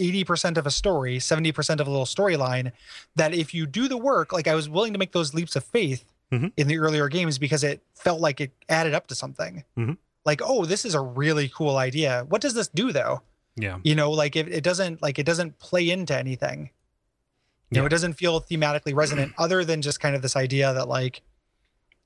[0.00, 2.72] 80% of a story, 70% of a little storyline
[3.16, 5.64] that if you do the work, like I was willing to make those leaps of
[5.64, 6.52] faith Mhm.
[6.56, 9.64] in the earlier games because it felt like it added up to something.
[9.78, 9.98] Mhm.
[10.24, 12.24] Like, oh, this is a really cool idea.
[12.28, 13.22] What does this do though?
[13.56, 13.78] Yeah.
[13.84, 16.70] You know, like it, it doesn't like it doesn't play into anything.
[17.72, 17.86] You know, Yeah.
[17.86, 21.22] it doesn't feel thematically resonant other than just kind of this idea that like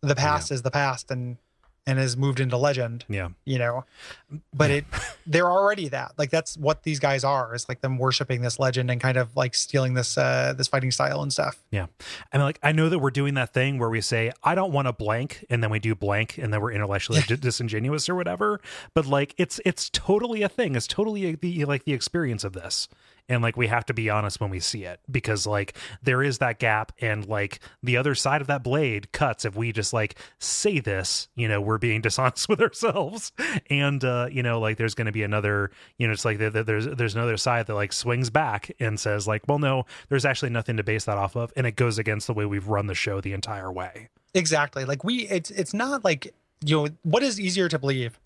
[0.01, 1.37] the past is the past and
[1.89, 3.29] and has moved into legend Yeah.
[3.45, 3.85] you know
[4.53, 4.85] but it
[5.27, 8.91] they're already that like that's what these guys are is like them worshiping this legend
[8.91, 11.87] and kind of like stealing this uh this fighting style and stuff Yeah.
[12.33, 14.89] And like I know that we're doing that thing where we say I don't want
[14.89, 18.61] a blank and then we do blank and then we're intellectually di- disingenuous or whatever,
[18.95, 20.75] but like it's it's totally a thing.
[20.75, 22.89] It's totally a, the like the experience of this.
[23.29, 26.39] And like we have to be honest when we see it because like there is
[26.39, 30.17] that gap and like the other side of that blade cuts if we just like
[30.39, 33.33] say this, you know, we're being dishonest with ourselves.
[33.69, 36.51] And uh you know like there's going to be another, you know, it's like there-
[36.51, 40.25] there- there's there's another side that like swings back and says like, well no, there's
[40.25, 42.87] actually nothing to base that off of and it goes against the way we've run
[42.87, 44.09] the show the entire way.
[44.35, 46.33] exactly like we it's it's not like
[46.65, 48.21] you know what is easier to believe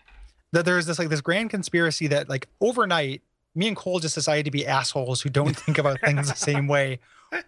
[0.51, 3.21] that there's this like this grand conspiracy that like overnight
[3.55, 6.67] me and Kole just decided to be assholes who don't think about things the same
[6.67, 6.99] way.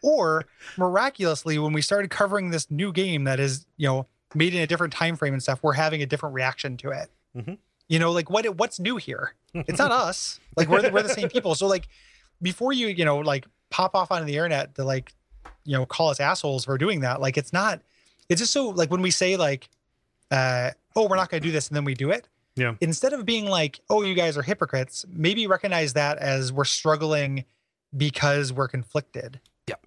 [0.02, 0.46] Or
[0.78, 4.68] miraculously when we started covering this new game that is you know made in a
[4.68, 7.10] different time frame and stuff we're having a different reaction to it.
[7.36, 7.58] Mhm.
[7.88, 9.34] you know like what what's new here?
[9.54, 10.40] It's not us.
[10.56, 11.54] Like we're the, we're the same people.
[11.56, 11.88] So like
[12.42, 15.14] before you you know like pop off onto the internet to like
[15.66, 17.82] you know call us assholes for doing that like it's not
[18.30, 19.70] it's just so like when we say like
[20.32, 22.76] uh oh we're not going to do this and then we do it Yeah.
[22.82, 27.46] instead of being like oh you guys are hypocrites maybe recognize that as we're struggling
[27.96, 29.86] because we're conflicted Yep.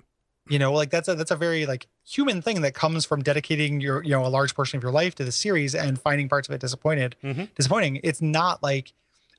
[0.49, 3.81] you know like that's a that's a very like human thing that comes from dedicating
[3.81, 6.49] your you know a large portion of your life to the series and finding parts
[6.49, 7.49] of it disappointed Mhm.
[7.55, 8.93] disappointing it's not like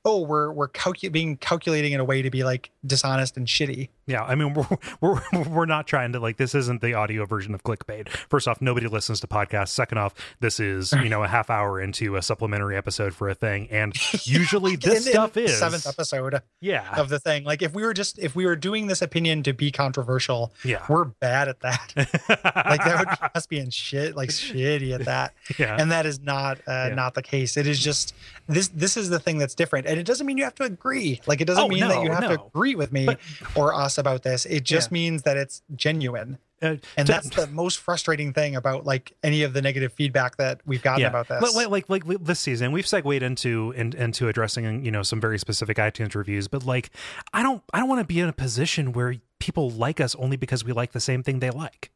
[0.04, 3.88] oh we're we're calcu- being calculating in a way to be like dishonest and shitty
[4.08, 4.66] Yeah, I mean, we're,
[5.00, 8.08] we're we're not trying to like this isn't the audio version of clickbait.
[8.08, 9.68] First off, nobody listens to podcasts.
[9.68, 13.34] Second off, this is you know a half hour into a supplementary episode for a
[13.34, 13.94] thing, and
[14.26, 17.44] usually this In- in stuff is seventh episode Yeah, of the thing.
[17.44, 20.84] Like if we were just if we were doing this opinion to be controversial, yeah,
[20.88, 21.92] we're bad at that.
[21.96, 25.34] like that would be us being shit like shitty at that.
[25.58, 26.94] yeah, and that is not uh, Yeah.
[26.94, 27.56] not the case.
[27.58, 28.14] It is just
[28.48, 31.20] this this is the thing that's different, and it doesn't mean you have to agree.
[31.26, 33.18] Like it doesn't Oh, mean no, that you have to agree with me But-
[33.54, 34.46] or us about this.
[34.46, 34.94] It just Yeah.
[34.94, 39.42] means that it's genuine, Uh, and to- that's the most frustrating thing about like any
[39.42, 41.08] of the negative feedback that we've gotten yeah.
[41.08, 41.40] about this.
[41.54, 45.20] Like, like like like this season, we've segued into in, into addressing you know some
[45.20, 46.90] very specific iTunes reviews, but like
[47.32, 50.36] I don't I don't want to be in a position where people like us only
[50.36, 51.90] because we like the same thing they like.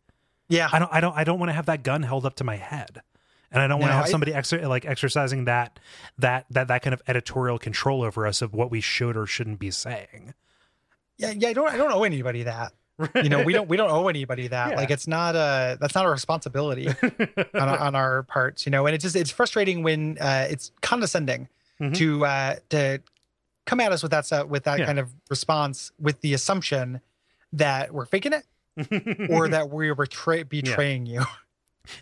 [0.48, 2.44] yeah, I don't I don't I don't want to have that gun held up to
[2.44, 3.00] my head.
[3.54, 5.78] And I don't want to No, have I- somebody exer- like exercising that
[6.18, 9.58] that that that kind of editorial control over us of what we should or shouldn't
[9.58, 10.32] be saying.
[11.18, 11.48] Yeah, yeah.
[11.48, 12.72] I don't I don't owe anybody that.
[13.16, 14.70] You know, we don't we don't owe anybody that.
[14.70, 14.76] Yeah.
[14.76, 16.88] Like it's not a, that's not a responsibility
[17.54, 18.64] on, our- on our parts.
[18.66, 21.48] You know, and it's just it's frustrating when uh it's condescending
[21.80, 21.94] Mhm.
[21.96, 23.00] to uh to
[23.66, 24.86] come at us with that stuff with that Yeah.
[24.86, 27.00] kind of response with the assumption
[27.54, 28.44] that we're faking it
[29.30, 31.22] or that we're betray- betraying you.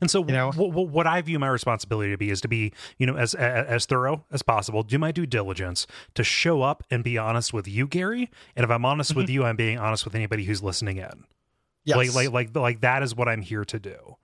[0.01, 0.51] And so, You know?
[0.53, 3.35] wh- wh- what I view my responsibility to be is to be, you know, as
[3.35, 7.53] a- as thorough as possible, do my due diligence to show up and be honest
[7.53, 8.31] with you, Gary.
[8.57, 11.25] And if I'm honest with you, I'm being honest with anybody who's listening in.
[11.85, 11.97] Yes.
[11.97, 14.16] Like, like, like, like that is what I'm here to do,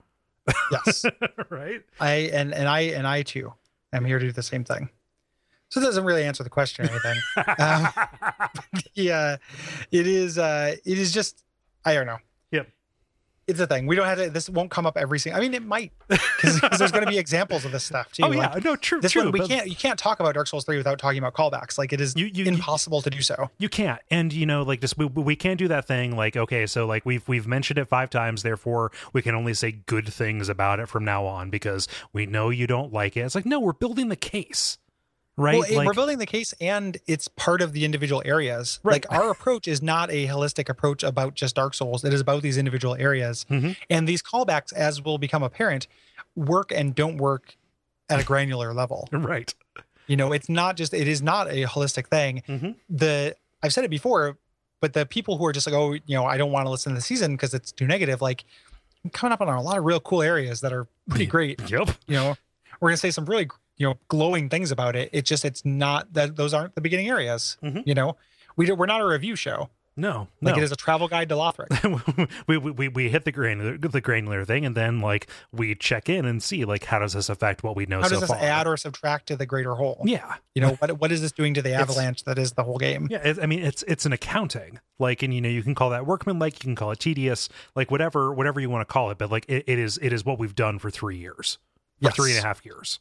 [0.71, 1.03] yes.
[1.49, 1.81] right?
[1.99, 3.53] I and and I and I too
[3.91, 4.89] am here to do the same thing.
[5.69, 7.19] So it doesn't really answer the question or anything.
[7.59, 7.87] um,
[8.93, 9.37] yeah,
[9.91, 10.37] it is.
[10.37, 11.43] uh It is just.
[11.83, 12.17] I don't know.
[12.51, 12.69] Yep.
[13.47, 13.87] It's a thing.
[13.87, 14.29] We don't have to.
[14.29, 15.39] This won't come up every single.
[15.39, 18.23] I mean, it might because there's going to be examples of this stuff too.
[18.25, 19.23] oh yeah, Like, no, true, this true.
[19.23, 19.67] one we can't.
[19.67, 21.77] You can't talk about Dark Souls three without talking about callbacks.
[21.77, 23.49] Like it is You, you, you, impossible to do so.
[23.57, 26.15] you can't, and you know, like just we we can't do that thing.
[26.17, 29.71] Like, okay, so like we've we've mentioned it five times, therefore we can only say
[29.71, 33.21] good things about it from now on because we know you don't like it.
[33.21, 34.77] It's like no, we're building the case,
[35.37, 35.59] right?
[35.59, 38.79] Well, like, we're building the case, and it's part of the individual areas.
[38.83, 38.93] Right.
[38.93, 42.03] Like our approach is not a holistic approach about just Dark Souls.
[42.03, 43.75] It is about these individual areas, Mhm.
[43.89, 45.87] and these callbacks, as will become apparent,
[46.35, 47.55] work and don't work
[48.09, 49.07] at a granular level.
[49.13, 49.53] right.
[50.07, 50.93] You know, it's not just.
[50.93, 52.43] It is not a holistic thing.
[52.47, 52.75] Mhm.
[52.89, 54.37] The I've said it before,
[54.81, 56.91] but the people who are just like, oh, you know, I don't want to listen
[56.93, 58.21] to the season because it's too negative.
[58.21, 58.45] Like,
[59.13, 61.89] coming up on a lot of real cool areas that are pretty great Yep.
[62.07, 62.35] you know
[62.81, 63.47] we're gonna say some really
[63.77, 67.07] you know glowing things about it it's just it's not that those aren't the beginning
[67.09, 67.83] areas Mhm.
[67.85, 68.15] you know
[68.55, 70.49] we do, we're not a review show No, no.
[70.51, 71.69] like it is a travel guide to lothric
[72.47, 76.25] we, we we hit the granular the granular thing, and then like we check in
[76.25, 78.39] and see like how does this affect what we know how so does this far.
[78.39, 81.53] add or subtract to the greater whole yeah, you know what, what is this doing
[81.53, 83.19] to the It's- avalanche that is the whole game yeah.
[83.27, 84.79] It, I mean, it's it's an accounting.
[84.99, 87.49] Like, and you know, you can call that workman like, you can call it tedious,
[87.75, 89.19] like whatever whatever you want to call it.
[89.19, 91.59] But like, it, it is it is what we've done for three years,
[92.01, 92.15] for Yes.
[92.15, 92.99] three and a half years.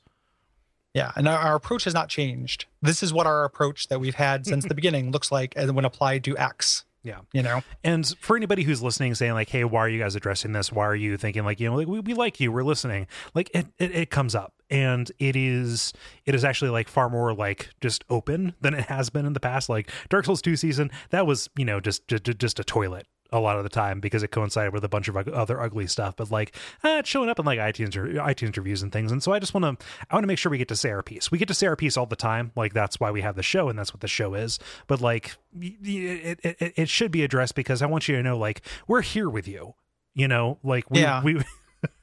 [0.97, 4.15] Yeah and our, our approach has not changed this is what our approach that we've
[4.17, 7.21] had since the beginning looks like and when applied to x Yeah.
[7.33, 10.53] you know And for anybody who's listening, saying like, "Hey, why are you guys addressing
[10.53, 10.73] this?
[10.73, 13.49] Why are you thinking like you know like we, we like you, we're listening?" Like
[13.55, 15.93] it, it it comes up, and it is
[16.25, 19.41] it is actually like far more like just open than it has been in the
[19.51, 19.69] past.
[19.69, 23.41] Like Dark Souls two season, that was you know just just, just a toilet a
[23.41, 26.17] lot of the time because it coincided with a bunch of other ugly stuff.
[26.17, 29.23] But like uh, it's showing up in like iTunes or iTunes reviews and things, and
[29.23, 31.03] so I just want to I want to make sure we get to say our
[31.03, 31.31] piece.
[31.31, 32.53] We get to say our piece all the time.
[32.57, 34.59] Like that's why we have the show, and that's what the show is.
[34.87, 38.63] But like it it, it, should be addressed because I want you to know like
[38.87, 39.75] we're here with you.
[40.15, 41.23] You know, like we Yeah.
[41.23, 41.43] we.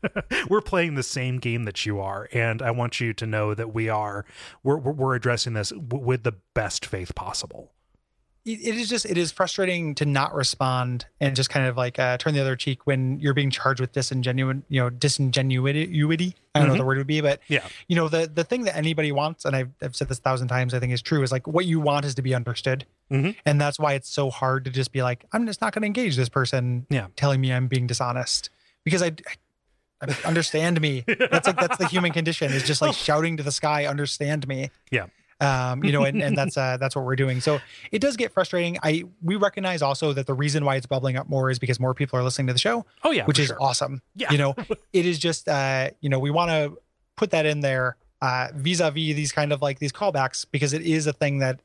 [0.49, 3.73] we're playing the same game that you are and i want you to know that
[3.73, 4.23] we are
[4.61, 7.71] we're we're, we're addressing this w- with the best faith possible
[8.45, 12.17] it is just it is frustrating to not respond and just kind of like uh,
[12.17, 16.67] turn the other cheek when you're being charged with disingenuine you know disingenuity i don't
[16.67, 19.11] know what the word would be but yeah you know the the thing that anybody
[19.11, 21.47] wants and I've, I've said this a thousand times i think is true is like
[21.47, 23.35] what you want is to be understood Mhm.
[23.45, 25.85] and that's why it's so hard to just be like i'm just not going to
[25.87, 27.07] engage this person Yeah.
[27.15, 28.49] telling me i'm being dishonest
[28.83, 29.11] because i, I
[30.01, 33.51] I- understand me that's like that's the human condition is just like shouting to the
[33.53, 34.69] sky understand me.
[34.91, 35.05] Yeah.
[35.41, 37.59] Um you know and, and that's uh that's what we're doing so
[37.91, 41.27] it does get frustrating i we recognize also that the reason why it's bubbling up
[41.29, 43.57] more is because more people are listening to the show oh yeah which is sure.
[43.61, 44.31] awesome Yeah.
[44.31, 44.55] you know
[44.93, 46.77] it is just uh you know we want to
[47.15, 51.07] put that in there uh vis-a-vis these kind of like these callbacks because it is
[51.07, 51.59] a thing that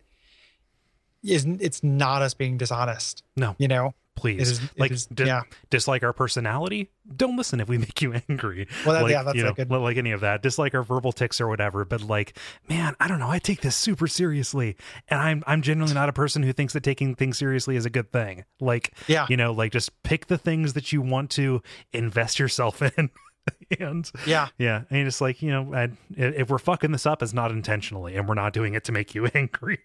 [1.22, 1.60] isn't.
[1.60, 3.54] it's not us being dishonest No.
[3.58, 4.50] you know please.
[4.50, 5.42] is- like, is- di- yeah.
[5.70, 6.90] dislike our personality.
[7.16, 8.66] Don't listen if we make you angry.
[8.84, 10.42] Well, that- like, yeah, that's you know, good- li- like any of that.
[10.42, 11.84] Dislike our verbal ticks or whatever.
[11.84, 12.36] But like,
[12.68, 13.30] man, I don't know.
[13.30, 14.76] I take this super seriously,
[15.08, 17.90] and I'm I'm genuinely not a person who thinks that taking things seriously is a
[17.90, 18.44] good thing.
[18.60, 19.26] Like, Yeah.
[19.28, 23.10] you know, like just pick the things that you want to invest yourself in.
[23.80, 24.48] and Yeah.
[24.58, 28.14] yeah, and it's like you know, I, if we're fucking this up, it's not intentionally,
[28.16, 29.78] and we're not doing it to make you angry.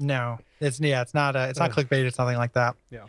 [0.00, 1.34] No, it's yeah, it's not.
[1.36, 2.04] Uh, it's not clickbait.
[2.04, 2.76] It's nothing like that.
[2.90, 3.06] Yeah.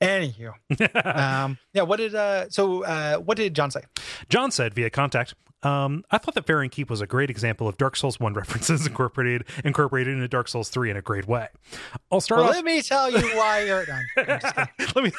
[0.00, 0.52] Anywho,
[1.16, 1.82] um, yeah.
[1.82, 2.48] What did uh?
[2.50, 3.80] So uh, what did John say?
[4.28, 5.34] John said via contact,
[5.64, 8.86] um, I thought that Farron Keep was a great example of Dark Souls 1 references
[8.86, 11.48] incorporated incorporated into Dark Souls 3 in a great way.
[12.12, 12.54] I'll start Well, off.
[12.54, 14.04] let me tell you why you're done.
[14.94, 15.12] Let me.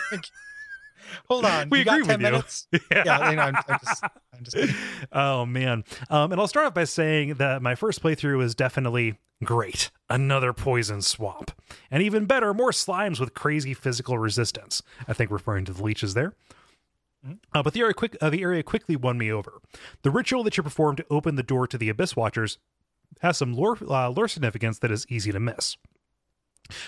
[1.27, 1.69] Hold on.
[1.69, 2.17] We you got ten with you.
[2.17, 2.67] minutes.
[2.91, 4.73] Yeah, I know, I'm, I'm just, I'm just.
[5.11, 5.83] Oh man.
[6.09, 9.91] Um, and I'll start off by saying that my first playthrough was definitely great.
[10.09, 11.51] Another poison swamp,
[11.91, 14.81] and even better, more slimes with crazy physical resistance.
[15.07, 16.33] I think referring to the leeches there.
[17.53, 19.61] Uh, but the area quick uh, the area quickly won me over.
[20.03, 22.57] The ritual that you perform to open the door to the Abyss Watchers
[23.21, 25.75] has some lore uh, lore significance that is easy to miss.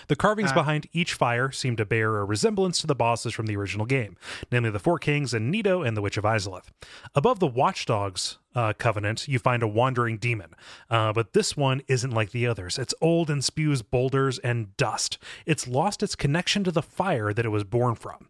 [0.08, 0.56] The carvings Ah.
[0.56, 4.16] behind each fire seem to bear a resemblance to the bosses from the original game,
[4.52, 6.66] namely the Four Kings and Nito and the Witch of Izalith.
[7.16, 10.54] Above the Watchdogs uh, covenant, you find a wandering demon,
[10.90, 12.78] uh, but this one isn't like the others.
[12.78, 15.18] It's old and spews boulders and dust.
[15.46, 18.30] It's lost its connection to the fire that it was born from.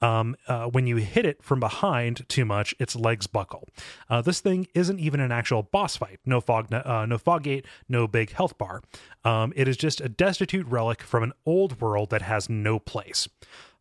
[0.00, 3.68] Um, uh, when you hit it from behind too much, its legs buckle.
[4.10, 6.18] Uh, this thing isn't even an actual boss fight.
[6.26, 8.82] No fog, uh, no fog gate, no big health bar.
[9.24, 13.28] Um, it is just a destitute relic from an old world that has no place.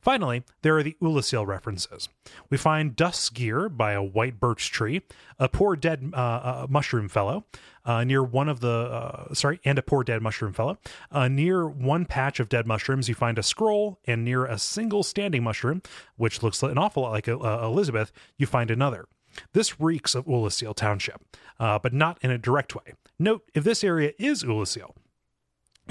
[0.01, 2.09] Finally, there are the Oolacile references.
[2.49, 5.03] We find Dusk's gear by a white birch tree,
[5.37, 7.45] a poor dead uh, uh, mushroom fellow
[7.85, 10.79] uh, near one of the uh, sorry, and a poor dead mushroom fellow.
[11.11, 15.03] Uh, near one patch of dead mushrooms, you find a scroll, and near a single
[15.03, 15.83] standing mushroom,
[16.17, 19.05] which looks an awful lot like uh, Elizabeth, you find another.
[19.53, 21.21] This reeks of Oolacile Township,
[21.57, 22.93] but not in a direct way.
[23.17, 24.95] Note if this area is Oolacile,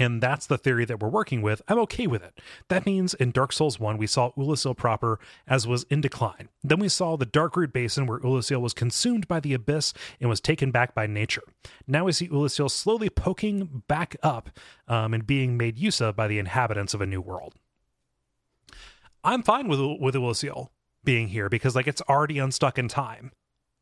[0.01, 2.39] and that's the theory that we're working with, I'm okay with it.
[2.69, 6.49] That means in Dark Souls 1, we saw Oolacile proper as was in decline.
[6.63, 10.41] Then we saw the Darkroot Basin where Oolacile was consumed by the abyss and was
[10.41, 11.43] taken back by nature.
[11.85, 14.49] Now we see Oolacile slowly poking back up
[14.87, 17.53] um, and being made use of by the inhabitants of a new world.
[19.23, 20.69] I'm fine with with Oolacile
[21.03, 23.31] being here because like it's already unstuck in time,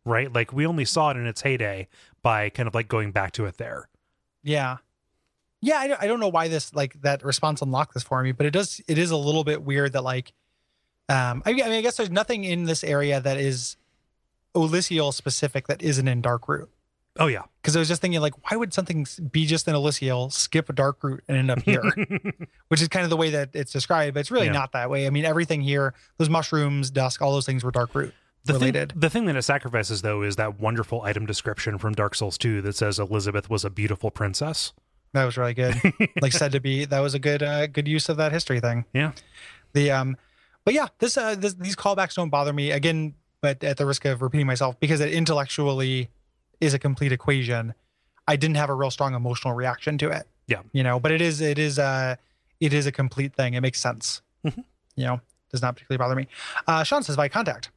[0.03, 0.31] right?
[0.33, 1.87] Like we only saw it in its heyday
[2.21, 3.87] by kind of like going back to it there.
[4.43, 4.77] Yeah.
[5.61, 8.31] Yeah, I don't, I don't know why this like that response unlocked this for me,
[8.31, 10.31] but it does it is a little bit weird that like
[11.09, 13.75] um I, mean- I mean I guess there's nothing in this area that is
[14.55, 16.67] Oolacile specific that isn't in Darkroot.
[17.19, 20.31] Oh yeah, Because I was just thinking like why would something be just an Oolacile,
[20.31, 21.81] skip a dark Darkroot and end up here?
[22.69, 24.53] Which is kind of the way that it's described, but it's really Yeah.
[24.53, 25.05] not that way.
[25.05, 28.13] I mean everything here, those mushrooms, dusk, all those things were Darkroot
[28.45, 28.93] the thing, related.
[28.95, 32.61] the thing that it sacrifices though is that wonderful item description from Dark Souls 2
[32.61, 34.71] that says Elizabeth was a beautiful princess.
[35.13, 35.75] That was really good.
[36.21, 38.85] like said to be that was a good uh, good use of that history thing.
[38.93, 39.11] Yeah.
[39.73, 40.17] The um
[40.65, 44.05] but yeah, this uh this, these callbacks don't bother me again, but at the risk
[44.05, 46.09] of repeating myself because it intellectually
[46.61, 47.73] is a complete equation.
[48.27, 50.27] I didn't have a real strong emotional reaction to it.
[50.47, 50.61] Yeah.
[50.71, 52.15] You know, but it is it is uh
[52.59, 53.53] it is a complete thing.
[53.55, 54.21] It makes sense.
[54.45, 54.63] Mhm.
[54.95, 56.27] You know, does not particularly bother me.
[56.67, 57.71] Uh Sean says by contact.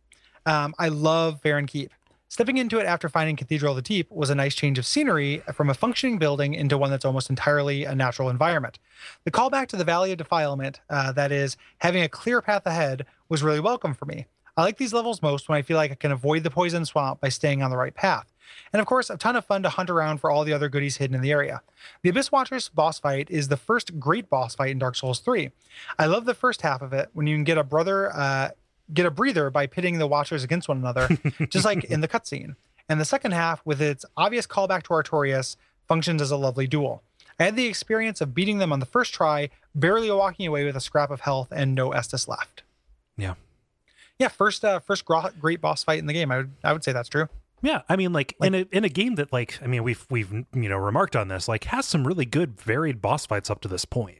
[0.44, 1.92] Um, I love and Keep.
[2.32, 5.42] Stepping into it after finding Cathedral of the Deep was a nice change of scenery
[5.52, 8.78] from a functioning building into one that's almost entirely a natural environment.
[9.24, 13.04] The callback to the Valley of Defilement, uh, that is, having a clear path ahead,
[13.28, 14.28] was really welcome for me.
[14.56, 17.20] I like these levels most when I feel like I can avoid the poison swamp
[17.20, 18.32] by staying on the right path.
[18.72, 20.96] And of course, a ton of fun to hunt around for all the other goodies
[20.96, 21.60] hidden in the area.
[22.00, 25.50] The Abyss Watchers boss fight is the first great boss fight in Dark Souls 3.
[25.98, 28.50] I love the first half of it when you can get a brother, uh,
[28.92, 31.08] get a breather by pitting the Watchers against one another,
[31.48, 32.56] just like in the cutscene.
[32.88, 37.02] And the second half, with its obvious callback to Artorias, functions as a lovely duel.
[37.38, 40.76] I had the experience of beating them on the first try, barely walking away with
[40.76, 42.62] a scrap of health and no Estus left.
[43.16, 43.34] Yeah.
[44.18, 45.04] Yeah, first uh, first
[45.40, 46.30] great boss fight in the game.
[46.30, 47.28] I would I would say that's true.
[47.62, 50.32] Yeah, I mean, like, in a in a game that, like, I mean, we've we've
[50.32, 53.68] you know remarked on this, like, has some really good varied boss fights up to
[53.68, 54.18] this point,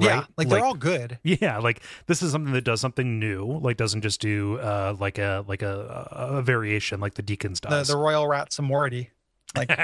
[0.00, 0.06] right?
[0.06, 1.18] Yeah, like they're all good.
[1.22, 5.18] yeah, like this is something that does something new, like doesn't just do uh like
[5.18, 7.88] a like a a variation like the Deacons The does.
[7.88, 9.10] the Royal Rat Authority.
[9.56, 9.70] Like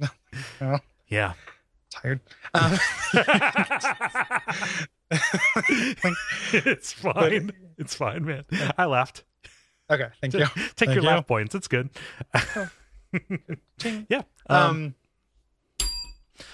[0.60, 1.32] oh, yeah,
[1.90, 2.20] tired.
[2.54, 2.78] Um,
[6.52, 7.52] it's fine.
[7.78, 8.44] It's fine, man.
[8.78, 9.24] I laughed.
[9.90, 10.40] okay, thank you.
[10.40, 11.08] Take Thank your you.
[11.08, 11.54] laugh points.
[11.54, 11.90] It's good.
[14.08, 14.22] Yeah.
[14.48, 14.94] Um, Um,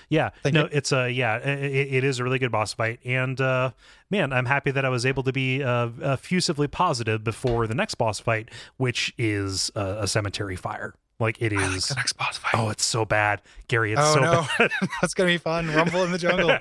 [0.08, 3.70] Yeah, no, it's a yeah, it, it is a really good boss fight, and uh,
[4.10, 7.96] man, I'm happy that I was able to be uh, effusively positive before the next
[7.96, 10.94] boss fight, which is uh, a cemetery fire.
[11.18, 11.88] Like it I is.
[11.88, 12.52] the next boss fight.
[12.54, 13.92] Oh, it's so bad, Gary.
[13.92, 14.46] It's Oh, so no.
[14.58, 14.70] bad.
[15.00, 15.66] That's gonna be fun.
[15.74, 16.50] Rumble in the jungle.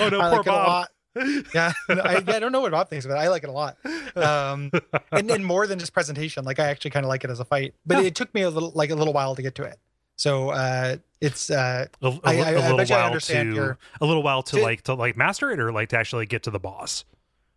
[0.00, 0.86] oh no, I poor like Bob.
[1.54, 3.76] Yeah, I, I don't know what Bob thinks, but I like it a lot.
[4.16, 4.72] Um,
[5.12, 7.44] and then more than just presentation, like I actually kind of like it as a
[7.44, 7.74] fight.
[7.86, 8.08] But Yeah.
[8.08, 9.78] it took me a little, like a little while to get to it.
[10.16, 13.06] So uh, it's uh, A, a, I- a I- I little bet you I while
[13.06, 15.88] understand to your- a little while to to- like to like master it, or like
[15.90, 17.04] to actually get to the boss.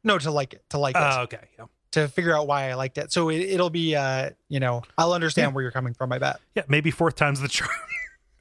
[0.03, 1.39] no to like it, to like it, Oh, okay.
[1.59, 1.65] Yeah.
[1.91, 3.11] to figure out why I liked it.
[3.11, 6.11] So it, it'll be, uh, you know, I'll understand where you're coming from.
[6.11, 6.37] I bet.
[6.55, 7.69] yeah, maybe fourth time's the charm.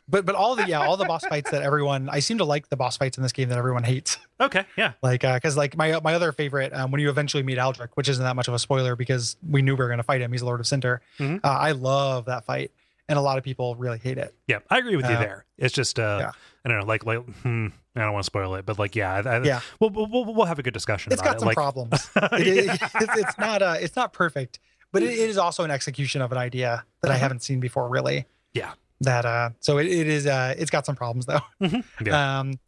[0.09, 2.69] But but all the yeah all the boss fights that everyone I seem to like
[2.69, 4.19] the boss fights in this game that everyone hates.
[4.41, 7.91] okay, yeah, Like because like my my other favorite um, when you eventually meet Aldrich,
[7.95, 10.21] which isn't that much of a spoiler because we knew we were going to fight
[10.21, 10.31] him.
[10.31, 11.03] He's Lord of Cinder.
[11.19, 11.41] Mhm.
[11.43, 12.71] Uh, I love that fight,
[13.09, 14.35] and a lot of people really hate it.
[14.47, 14.59] yeah.
[14.71, 15.45] I agree with you Uh, there.
[15.59, 16.31] It's just uh, yeah.
[16.65, 19.15] I don't know, like like hmm, I don't want to spoil it, but like yeah,
[19.15, 19.61] I, I, Yeah.
[19.81, 21.13] We'll, we'll we'll have a good discussion.
[21.13, 21.41] It's about got it.
[21.41, 22.11] some like, problems.
[22.41, 24.59] It, it- it's, it's not uh it's not perfect,
[24.93, 27.21] but it, is also an execution of an idea that I Uh-huh.
[27.23, 27.89] haven't seen before.
[27.89, 28.27] Really.
[28.55, 28.73] Yeah.
[29.03, 31.41] That uh so it, it is uh it's got some problems though.
[31.61, 31.85] Mhm.
[32.05, 32.41] Yeah.
[32.41, 32.59] Um,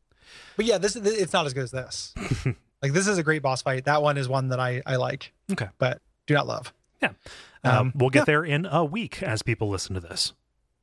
[0.57, 2.15] but yeah, this is it's not as good as this.
[2.83, 3.85] like this is a great boss fight.
[3.87, 5.33] That one is one that I I like.
[5.51, 5.69] Okay.
[5.79, 6.73] but do not love.
[7.03, 7.11] Yeah.
[7.65, 10.33] Um, um, we'll get yeah, there in a week as people listen to this.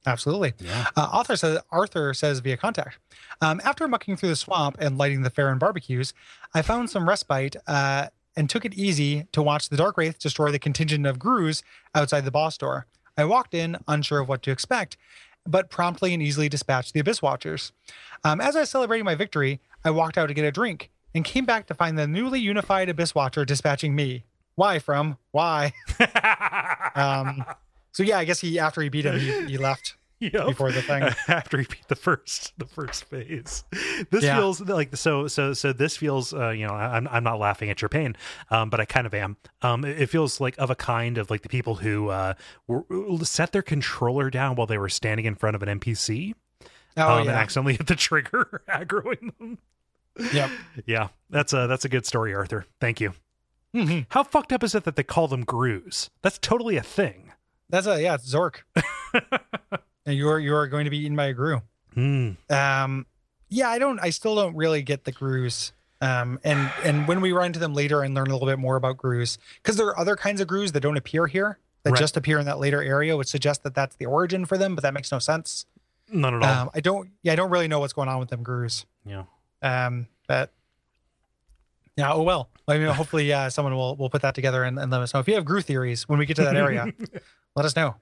[0.05, 0.53] absolutely.
[0.59, 0.87] Yeah.
[0.95, 2.99] Uh, author says Arthur says via contact.
[3.41, 6.13] Um, after mucking through the swamp and lighting the Farron barbecues,
[6.53, 10.51] I found some respite uh, and took it easy to watch the Dark Wraith destroy
[10.51, 11.63] the contingent of Ghrus
[11.93, 12.85] outside the boss door.
[13.17, 14.97] I walked in, unsure of what to expect,
[15.45, 17.71] but promptly and easily dispatched the Abyss Watchers.
[18.23, 21.23] Um, as I was celebrating my victory, I walked out to get a drink and
[21.23, 24.25] came back to find the newly unified Abyss Watcher dispatching me.
[24.55, 25.17] Why from?
[25.31, 25.73] Why?
[26.95, 27.43] Um,
[27.91, 29.95] so yeah, I guess he after he beat him, he, he left.
[30.21, 30.47] Yep.
[30.47, 31.03] before the thing.
[31.27, 33.65] after he beat the first the first phase
[34.11, 34.37] this Yeah.
[34.37, 37.81] feels like so so so this feels uh you know i'm, I'm not laughing at
[37.81, 38.15] your pain
[38.49, 41.29] um but i kind of am um it it feels like of a kind of
[41.29, 42.35] like the people who uh
[42.65, 42.85] were,
[43.23, 46.33] set their controller down while they were standing in front of an npc
[46.95, 49.57] Oh um, and accidentally hit the trigger aggroing them
[50.31, 50.49] Yep.
[50.85, 53.13] yeah that's a that's a good story arthur thank you
[53.75, 57.31] hmm how fucked up is it that they call them grooves that's totally a thing
[57.69, 58.61] That's a yeah, it's Zork.
[60.05, 61.61] and you're you're going to be eaten by a Gru.
[61.93, 62.31] Hmm.
[62.49, 63.05] Um,
[63.49, 63.99] yeah, I don't.
[63.99, 65.71] I still don't really get the Ghrus.
[66.01, 68.75] Um, and and when we run into them later and learn a little bit more
[68.75, 71.99] about Ghrus, because there are other kinds of Ghrus that don't appear here, that Right.
[71.99, 74.81] just appear in that later area, which suggests that that's the origin for them, but
[74.83, 75.65] that makes no sense.
[76.09, 77.09] not at all Um, I don't.
[77.23, 78.85] Yeah, I don't really know what's going on with them Ghrus.
[79.05, 79.23] yeah
[79.63, 80.51] Um, but
[81.97, 82.49] yeah, oh well.
[82.67, 85.19] I mean, hopefully, uh, someone will will put that together and, and let us know
[85.19, 86.91] if you have Ghru theories when we get to that area.
[87.55, 87.95] let us know.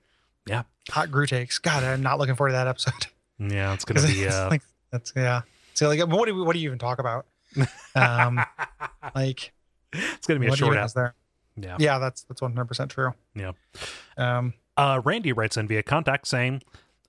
[0.48, 0.64] Yeah.
[0.90, 1.60] hot Ghru takes.
[1.60, 3.08] God, I'm not looking forward to that episode.
[3.40, 5.42] yeah it's gonna be uh like that's yeah.
[5.74, 7.26] So like, what do we, what do you even talk about?
[7.96, 8.44] Um,
[9.16, 9.52] like
[9.92, 11.16] it's gonna be a short is there?
[11.56, 13.14] yeah Yeah, that's that's 100 percent true.
[13.36, 13.52] Yeah.
[14.18, 16.64] Um, Uh, Randy writes in via contact saying,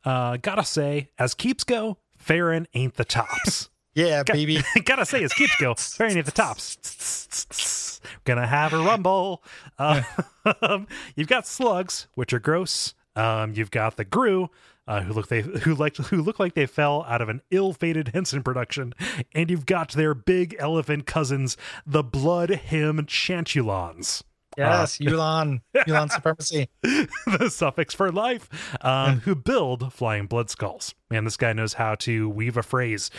[0.04, 3.70] uh, "Gotta say, as keeps go, Farron ain't the tops.
[3.94, 4.60] Yeah, Got- baby.
[4.84, 8.00] Gotta say, keeps go, Farron ain't the tops.
[8.24, 9.42] Gonna have a rumble.
[9.78, 10.02] Uh,
[11.16, 12.94] you've got slugs, which are gross.
[13.16, 14.48] Um, you've got the Ghru,
[14.88, 18.08] uh, who look they who like who look like they fell out of an ill-fated
[18.08, 18.92] Henson production,
[19.34, 24.22] and you've got their big elephant cousins, the Blood Hymn Chantulons."
[24.56, 26.68] Yes, Yulan, Yulan supremacy.
[26.82, 28.48] the suffix for life,
[28.82, 30.94] um, who build flying blood skulls.
[31.10, 33.10] Man, this guy knows how to weave a phrase.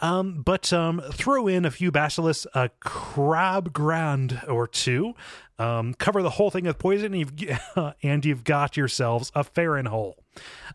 [0.00, 5.14] Um, but um, throw in a few basilisks, a crab grand or two,
[5.58, 9.86] um, cover the whole thing with poison, and you've, and you've got yourselves a Farron
[9.86, 10.16] hole.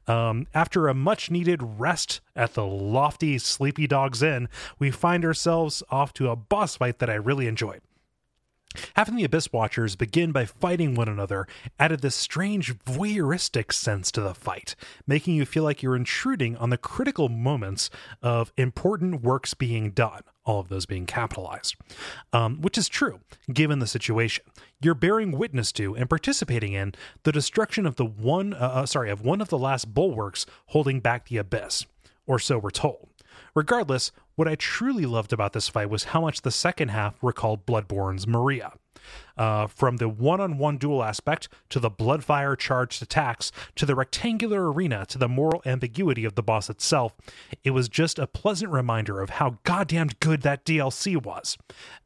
[0.08, 4.50] Um, after a much needed rest at the lofty Sleepy Dogs Inn,
[4.80, 7.82] we find ourselves off to a boss fight that I really enjoyed.
[8.96, 11.48] Having the Abyss Watchers begin by fighting one another
[11.80, 14.76] added this strange voyeuristic sense to the fight,
[15.08, 17.90] making you feel like you're intruding on the critical moments
[18.22, 21.76] of important works being done, all of those being capitalized.
[22.32, 23.20] Um, which is true,
[23.52, 24.44] given the situation.
[24.82, 26.94] You're bearing witness to and participating in
[27.24, 31.00] the destruction of the one, uh, uh, sorry, of one of the last bulwarks holding
[31.00, 31.86] back the Abyss,
[32.26, 33.10] or so we're told.
[33.56, 37.66] Regardless, what I truly loved about this fight was how much the second half recalled
[37.66, 38.74] Bloodborne's Maria.
[39.38, 43.96] Uh, from the one on one duel aspect to the bloodfire charged attacks to the
[43.96, 47.14] rectangular arena to the moral ambiguity of the boss itself,
[47.66, 51.58] it was just a pleasant reminder of how goddamn good that DLC was,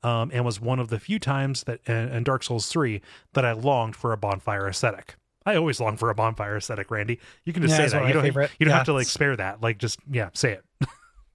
[0.02, 3.00] um, and was one of the few times that in Dark Souls 3
[3.34, 5.16] that I longed for a bonfire ascetic.
[5.46, 7.20] I always long for a bonfire ascetic, Randy.
[7.46, 8.08] You can just Yeah, say that.
[8.08, 9.62] You don't, you don't Yeah, have to like spare that.
[9.62, 10.64] Like just yeah, say it.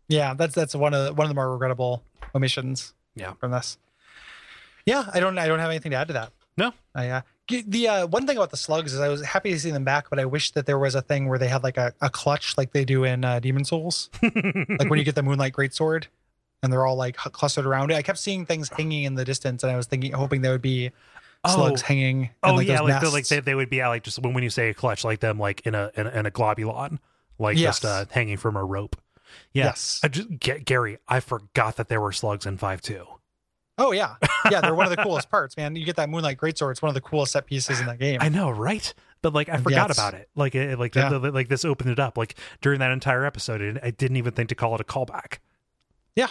[0.09, 2.03] Yeah, that's that's one of the, one of the more regrettable
[2.35, 2.95] omissions.
[3.15, 3.33] Yeah.
[3.35, 3.77] from this.
[4.87, 6.33] Yeah, I don't I don't have anything to add to that.
[6.57, 6.73] No.
[6.95, 7.21] I uh,
[7.67, 10.09] the uh, one thing about the slugs is I was happy to see them back,
[10.11, 12.57] but I wish that there was a thing where they had like a, a clutch
[12.57, 16.07] like they do in uh, Demon's Souls, like when you get the Moonlight Greatsword,
[16.63, 17.95] and they're all like clustered around it.
[17.97, 20.63] I kept seeing things hanging in the distance, and I was thinking, hoping there would
[20.63, 20.91] be
[21.47, 21.87] slugs Oh.
[21.87, 22.23] hanging.
[22.23, 24.19] in, Oh like, yeah, those like the, like they, they would be yeah, like just
[24.21, 26.31] when when you say a clutch, like them like in a in a, in a
[26.31, 26.99] globulon,
[27.39, 28.97] like just uh, hanging from a rope.
[29.53, 30.01] Yeah, Yes.
[30.03, 33.05] I just, Ga- Gary, I forgot that there were slugs in five two.
[33.79, 34.17] Oh yeah,
[34.51, 34.61] yeah.
[34.61, 35.75] They're one of the coolest parts, man.
[35.77, 36.73] You get that Moonlight Greatsword.
[36.73, 38.19] It's one of the coolest set pieces in that game.
[38.21, 38.93] I know, right?
[39.23, 39.99] But like I forgot Yes.
[39.99, 40.29] about it.
[40.37, 41.09] Like it, like Yeah.
[41.09, 42.19] the, the- like this opened it up.
[42.19, 45.39] Like during that entire episode, and I didn't even think to call it a callback.
[46.15, 46.29] Yeah,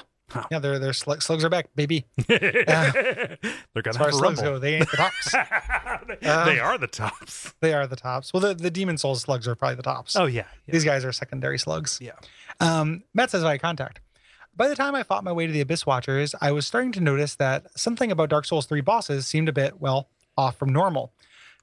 [0.51, 2.05] Yeah, they're they're slug, slugs are back, baby.
[2.27, 4.43] They're gonna As far have as a slugs rumble.
[4.43, 5.31] go, they ain't the tops.
[5.31, 7.53] they Um, they are the tops.
[7.61, 8.31] they are the tops.
[8.33, 10.15] Well, the, the Demon's Souls slugs are probably the tops.
[10.15, 10.71] Oh yeah, yeah.
[10.73, 11.97] These guys are secondary slugs.
[12.01, 12.11] Yeah.
[12.61, 13.99] Um, Matt says via contact.
[14.55, 17.01] By the time I fought my way to the Abyss Watchers, I was starting to
[17.01, 21.11] notice that something about Dark Souls 3 bosses seemed a bit, well, off from normal.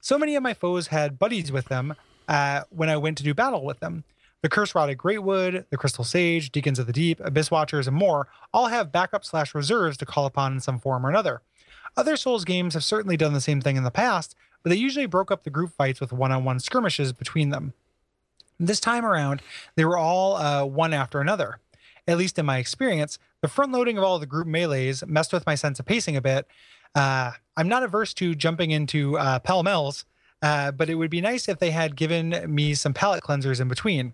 [0.01, 1.95] So many of my foes had buddies with them
[2.27, 4.03] uh, when I went to do battle with them.
[4.41, 8.27] The Curse Rotted Greatwood, the Crystal Sage, Deacons of the Deep, Abyss Watchers, and more
[8.53, 11.41] all have backup slash reserves to call upon in some form or another.
[11.95, 15.05] Other Souls games have certainly done the same thing in the past, but they usually
[15.05, 17.73] broke up the group fights with one on one skirmishes between them.
[18.59, 19.41] This time around,
[19.75, 21.59] they were all uh, one after another.
[22.07, 25.45] At least in my experience, the front loading of all the group melees messed with
[25.45, 26.47] my sense of pacing a bit.
[26.95, 30.05] Uh, I'm not averse to jumping into uh, pell mells,
[30.41, 33.67] uh, but it would be nice if they had given me some palate cleansers in
[33.67, 34.13] between.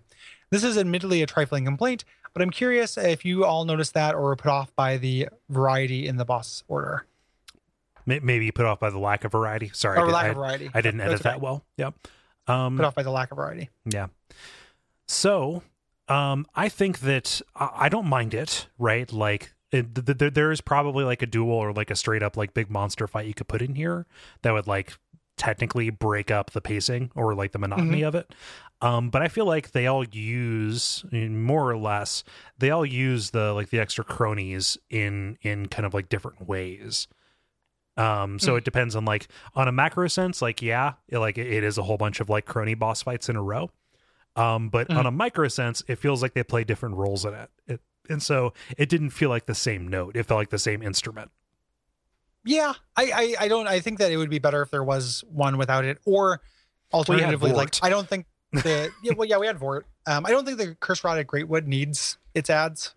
[0.50, 4.22] This is admittedly a trifling complaint, but I'm curious if you all noticed that or
[4.22, 7.06] were put off by the variety in the boss order.
[8.04, 9.70] Maybe put off by the lack of variety.
[9.74, 10.70] Sorry, I, or did, lack I, of variety.
[10.72, 11.64] I didn't edit that well.
[11.76, 11.94] Yep.
[12.46, 13.70] Um, Put off by the lack of variety.
[13.84, 14.06] Yeah.
[15.06, 15.62] So,
[16.08, 19.12] um, I think that I, don't mind it, right?
[19.12, 22.36] Like, it, th- th- there is probably like a duel or like a straight up
[22.36, 24.06] like big monster fight you could put in here
[24.42, 24.96] that would like
[25.36, 28.32] technically break up the pacing or like the monotony of it.
[28.80, 32.24] Um, but I feel like they all use more or less
[32.58, 37.08] they all use the like the extra cronies in in kind of like different ways.
[37.96, 38.58] Um, so Mm.
[38.58, 41.82] it depends on like on a macro sense, like yeah, it, like it is a
[41.82, 43.70] whole bunch of like crony boss fights in a row.
[44.36, 44.98] Um, but Mm.
[44.98, 47.50] on a micro sense, it feels like they play different roles in it.
[47.66, 47.80] it.
[48.10, 50.14] And so it didn't feel like the same note.
[50.14, 51.30] It felt like the same instrument.
[52.44, 53.66] Yeah, I, I, I don't.
[53.66, 56.40] I think that it would be better if there was one without it, or
[56.92, 59.82] alternatively, like I don't think the yeah, well, yeah, we had Vordt.
[60.06, 62.94] Um, I don't think the Curse Rotted Greatwood needs its ads.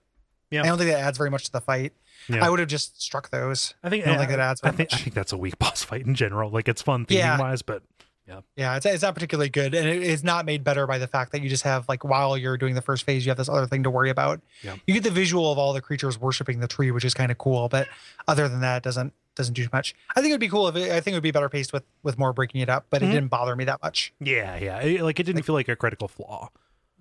[0.52, 0.62] Yeah.
[0.62, 1.94] I don't think that adds very much to the fight.
[2.28, 2.46] Yeah.
[2.46, 3.74] I would have just struck those.
[3.84, 5.58] I think I don't think that adds I very think I think that's a weak
[5.60, 6.50] boss fight in general.
[6.52, 7.40] Like it's fun theming Yeah.
[7.40, 7.84] wise, but
[8.28, 11.08] Yeah, yeah, it's, it's not particularly good, and it, it's not made better by the
[11.08, 13.50] fact that you just have like while you're doing the first phase, you have this
[13.50, 14.40] other thing to worry about.
[14.62, 14.76] Yeah.
[14.86, 17.38] You get the visual of all the creatures worshiping the tree, which is kind of
[17.40, 17.88] cool, but
[18.28, 19.96] other than that, it doesn't doesn't do much.
[20.16, 21.84] I think it'd be cool if it, I think it would be better paced with
[22.04, 23.10] with more breaking it up, but Mhm.
[23.10, 24.14] it didn't bother me that much.
[24.20, 24.80] yeah, yeah.
[24.82, 26.50] It- like it didn't feel like a critical flaw.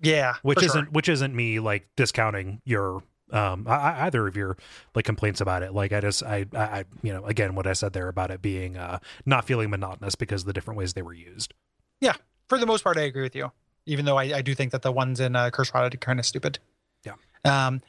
[0.01, 0.91] Yeah, which isn't sure.
[0.91, 4.57] which isn't me like discounting your um I, I- either of your
[4.95, 7.73] like complaints about it like i just I, I i you know again what i
[7.73, 11.01] said there about it being uh not feeling monotonous because of the different ways they
[11.01, 11.53] were used
[12.01, 12.13] yeah
[12.47, 13.51] for the most part, I agree with you.
[13.85, 16.25] Even though I, I do think that the ones in uh, Curse are kind of
[16.25, 16.57] stupid.
[17.05, 17.13] Yeah.
[17.45, 17.81] Um,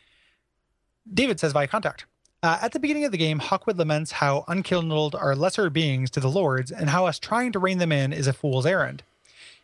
[1.13, 2.05] David says via contact.
[2.43, 6.21] Uh, at the beginning of the game, Hawkwood laments how unkindled are lesser beings to
[6.21, 9.03] the lords, and how us trying to rein them in is a fool's errand.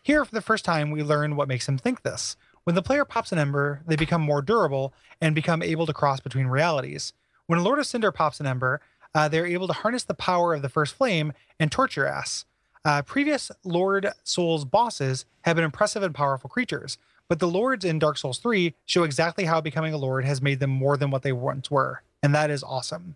[0.02, 2.36] Here, for the first time, we learn what makes him think this.
[2.66, 6.18] When the player pops an ember, they become more durable and become able to cross
[6.18, 7.12] between realities.
[7.46, 8.80] When a Lord of Cinder pops an ember,
[9.14, 12.44] uh, they're able to harness the power of the first flame and torch your ass.
[12.84, 16.98] Uh, previous Lord Souls bosses have been impressive and powerful creatures,
[17.28, 20.58] but the lords in Dark Souls 3 show exactly how becoming a lord has made
[20.58, 23.14] them more than what they once were, and that is awesome.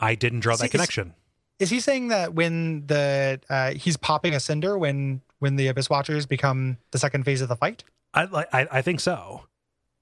[0.00, 1.14] i didn't draw See, that it's- connection
[1.60, 5.88] Is he saying that when the uh, he's popping a cinder when when the Abyss
[5.88, 7.84] Watchers become the second phase of the fight?
[8.16, 9.42] I like i, I think so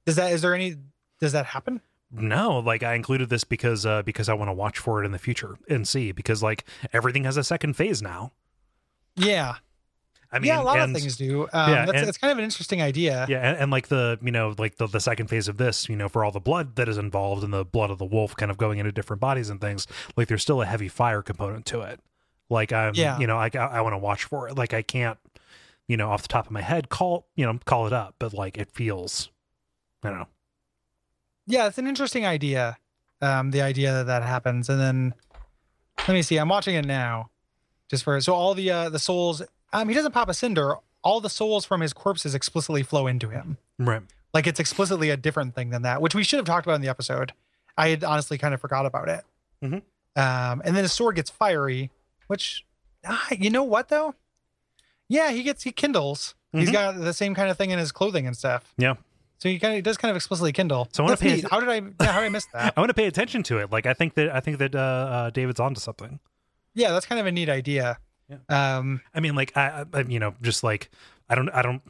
[0.06, 0.76] Does that is there any
[1.20, 1.80] does that happen?
[2.10, 5.12] no like i included this because uh because i want to watch for it in
[5.12, 8.32] the future and see because like everything has a second phase now
[9.16, 9.56] Yeah,
[10.32, 11.42] i mean yeah, a lot and- of things do.
[11.52, 13.26] Um, yeah, that's and- it's kind of an interesting idea.
[13.28, 15.94] Yeah, and, and like the you know like the the second phase of this, you
[15.96, 18.50] know, for all the blood that is involved and the blood of the wolf kind
[18.50, 19.86] of going into different bodies and things,
[20.16, 22.00] like there's still a heavy fire component to it.
[22.50, 23.18] Like I'm, Yeah.
[23.20, 24.56] you know, I I, want to watch for it.
[24.58, 25.18] Like I can't,
[25.88, 28.32] you know, off the top of my head call you know call it up, but
[28.34, 29.30] like it feels,
[30.02, 30.28] I don't know.
[31.46, 32.76] yeah, it's an interesting idea.
[33.20, 35.14] Um, the idea that that happens, and then
[36.06, 36.36] let me see.
[36.36, 37.30] I'm watching it now,
[37.90, 40.74] just for so all the uh, the souls Um, he doesn't pop a cinder.
[41.02, 43.58] All the souls from his corpses explicitly flow into him.
[43.78, 44.02] Right.
[44.32, 46.80] Like it's explicitly a different thing than that, which we should have talked about in
[46.80, 47.32] the episode.
[47.76, 49.24] I had honestly kind of forgot about it.
[49.62, 49.82] Mhm.
[50.16, 51.90] Um, and then his sword gets fiery,
[52.28, 52.64] which,
[53.06, 54.14] ah, you know what though?
[55.08, 56.34] Yeah, he gets he kindles.
[56.52, 56.72] He's Mhm.
[56.72, 58.72] got the same kind of thing in his clothing and stuff.
[58.78, 58.94] Yeah.
[59.38, 60.88] So he kind of he does kind of explicitly kindle.
[60.92, 61.44] So I wanna pay neat.
[61.44, 61.74] att- How did I?
[61.74, 62.72] Yeah, how did I miss that?
[62.76, 63.70] I want to pay attention to it.
[63.70, 66.20] Like I think that I think that uh, uh David's onto something.
[66.74, 67.98] yeah, that's kind of a neat idea.
[68.48, 70.90] Um, I mean, like I, I, you know, just like
[71.28, 71.82] I don't, I don't,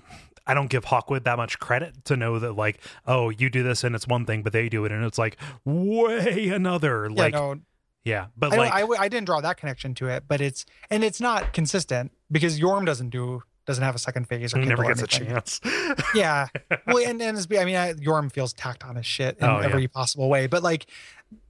[0.47, 3.85] I don't give Hawkwood that much credit to know that, like, oh, you do this
[3.85, 7.09] and it's one thing, but they do it and it's like way another.
[7.11, 7.61] yeah, Like, no,
[8.05, 10.41] yeah, but I, like, don't, I, w- I didn't draw that connection to it, but
[10.41, 14.59] it's and it's not consistent because Yorm doesn't do doesn't have a second phase or
[14.61, 15.61] he never kindle or gets a chance.
[16.15, 16.49] Yeah,
[16.87, 19.61] well, and and it's, I mean, I, Yorm feels tacked on his shit in Oh,
[19.61, 19.65] yeah.
[19.67, 20.87] every possible way, but like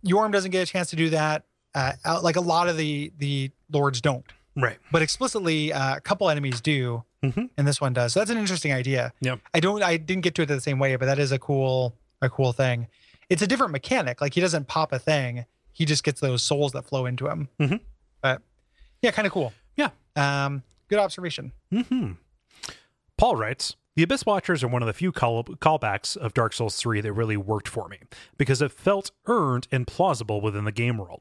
[0.06, 1.44] Yorm doesn't get a chance to do that.
[1.74, 4.78] Uh, like a lot of the the lords don't, right.
[4.92, 7.50] but explicitly uh, a couple enemies do, Mhm.
[7.58, 8.12] and this one does.
[8.12, 9.12] So that's an interesting idea.
[9.20, 9.36] Yeah.
[9.52, 11.96] I don't, I didn't get to it the same way, but that is a cool
[12.22, 12.86] a cool thing.
[13.28, 14.20] It's a different mechanic.
[14.20, 17.48] Like he doesn't pop a thing; he just gets those souls that flow into him.
[17.58, 17.80] Mhm.
[18.22, 18.40] But
[19.02, 19.52] yeah, kind of cool.
[20.16, 21.52] Um, good observation.
[21.72, 22.12] Hmm.
[23.16, 23.76] Paul writes.
[23.96, 27.12] The Abyss Watchers are one of the few call- callbacks of Dark Souls 3 that
[27.12, 27.98] really worked for me,
[28.36, 31.20] because it felt earned and plausible within the game world.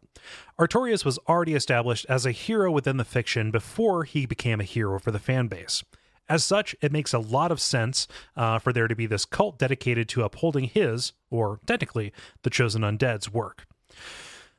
[0.59, 4.97] Artorias was already established as a hero within the fiction before he became a hero
[4.97, 5.83] for the fan base.
[6.27, 9.59] As such, it makes a lot of sense uh, for there to be this cult
[9.59, 13.67] dedicated to upholding his, or technically, the Chosen Undead's work.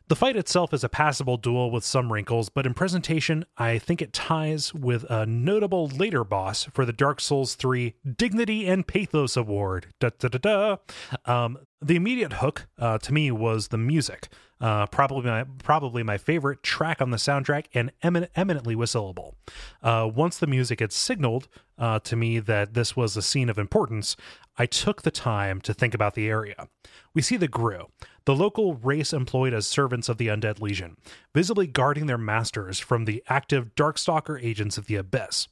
[0.07, 4.03] The fight itself is a passable duel with some wrinkles, but in presentation, I think
[4.03, 9.35] it ties with a notable later boss for the Dark Souls 3 Dignity and Pathos
[9.35, 9.87] Award.
[10.01, 10.77] Da, da, da.
[11.25, 14.29] Um, the immediate hook uh, to me was the music.
[14.61, 19.35] Uh, probably my probably my favorite track on the soundtrack and emin- eminently whistleable.
[19.83, 23.59] Uh, once the music had signaled uh, to me that this was a scene of
[23.59, 24.17] importance,
[24.57, 26.69] I took the time to think about the area.
[27.15, 27.89] We see the Ghru,
[28.27, 30.97] the local race employed as servants of the Undead Legion,
[31.35, 35.49] visibly guarding their masters from the active Darkstalker agents of the Abyss.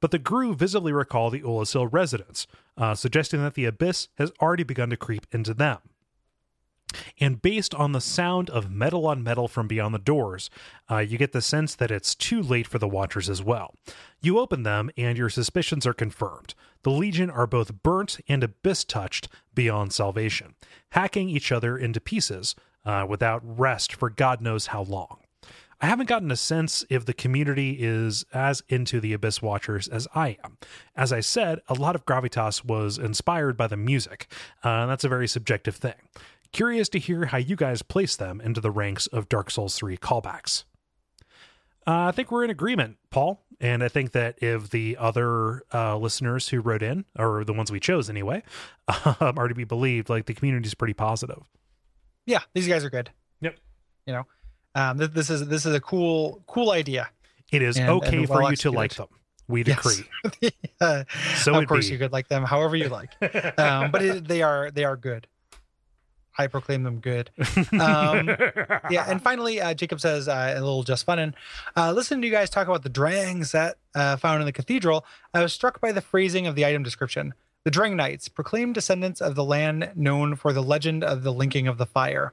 [0.00, 2.46] But the Ghru visibly recall the Oolacile residents,
[2.76, 5.78] uh, suggesting that the Abyss has already begun to creep into them.
[7.18, 10.50] And based on the sound of metal on metal from beyond the doors,
[10.90, 13.74] uh, you get the sense that it's too late for the Watchers as well.
[14.20, 16.54] You open them, and your suspicions are confirmed.
[16.82, 20.54] The Legion are both burnt and abyss touched beyond salvation,
[20.90, 25.19] hacking each other into pieces uh, without rest for God knows how long.
[25.80, 30.06] I haven't gotten a sense if the community is as into the Abyss Watchers as
[30.14, 30.58] I am.
[30.94, 34.30] As I said, a lot of gravitas was inspired by the music,
[34.62, 35.94] uh, and that's a very subjective thing.
[36.52, 39.96] Curious to hear how you guys place them into the ranks of Dark Souls 3
[39.96, 40.64] callbacks.
[41.86, 43.40] Uh, I think we're in agreement, Paul.
[43.60, 47.70] And I think that if the other uh, listeners who wrote in, or the ones
[47.70, 48.42] we chose anyway,
[49.04, 51.42] um, are to be believed, like the community is pretty positive.
[52.26, 53.10] Yeah, these guys are good.
[53.40, 53.56] Yep.
[54.06, 54.26] You know,
[54.74, 57.08] um, th- this is this is a cool cool idea.
[57.52, 59.08] It is And- okay and for you to like them.
[59.48, 59.76] We Yes.
[59.82, 60.50] decree.
[60.80, 61.04] Uh,
[61.36, 61.92] So of course, be.
[61.92, 63.10] you could like them however you like,
[63.58, 65.26] um, but it, they are they are good.
[66.38, 67.30] I proclaim them good.
[67.78, 68.28] Um,
[68.90, 71.34] yeah, and finally, uh, Jacob says uh, a little just funnin.
[71.76, 75.04] Uh, listening to you guys talk about the drangs that uh, found in the cathedral,
[75.34, 77.34] I was struck by the phrasing of the item description.
[77.64, 81.68] The Drang Knights, proclaimed descendants of the land known for the legend of the linking
[81.68, 82.32] of the fire.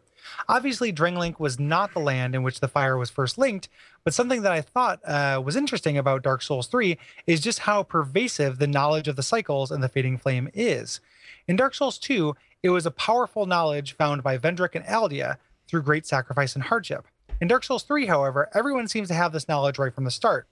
[0.49, 3.69] Obviously, Drangleic was not the land in which the fire was first linked,
[4.03, 7.83] but something that I thought uh, was interesting about Dark Souls 3 is just how
[7.83, 10.99] pervasive the knowledge of the cycles and the fading flame is.
[11.47, 15.83] In Dark Souls 2, it was a powerful knowledge found by Vendrick and Aldia through
[15.83, 17.05] great sacrifice and hardship.
[17.39, 20.47] In Dark Souls 3, however, everyone seems to have this knowledge right from the start.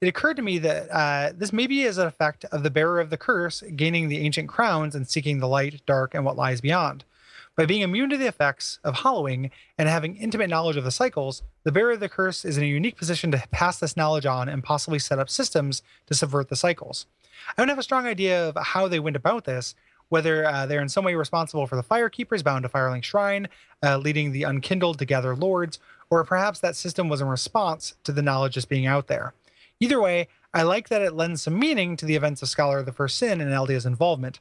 [0.00, 3.10] It occurred to me that uh, this maybe is an effect of the bearer of
[3.10, 7.04] the curse gaining the ancient crowns and seeking the light, dark, and what lies beyond.
[7.60, 11.42] By being immune to the effects of hollowing and having intimate knowledge of the cycles,
[11.62, 14.48] the bearer of the curse is in a unique position to pass this knowledge on
[14.48, 17.04] and possibly set up systems to subvert the cycles.
[17.50, 19.74] I don't have a strong idea of how they went about this,
[20.08, 23.46] whether uh, they're in some way responsible for the firekeepers bound to Firelink Shrine,
[23.82, 28.12] uh, leading the unkindled to gather lords, or perhaps that system was in response to
[28.12, 29.34] the knowledge just being out there.
[29.80, 32.86] Either way, I like that it lends some meaning to the events of Scholar of
[32.86, 34.40] the First Sin and Aldia's involvement.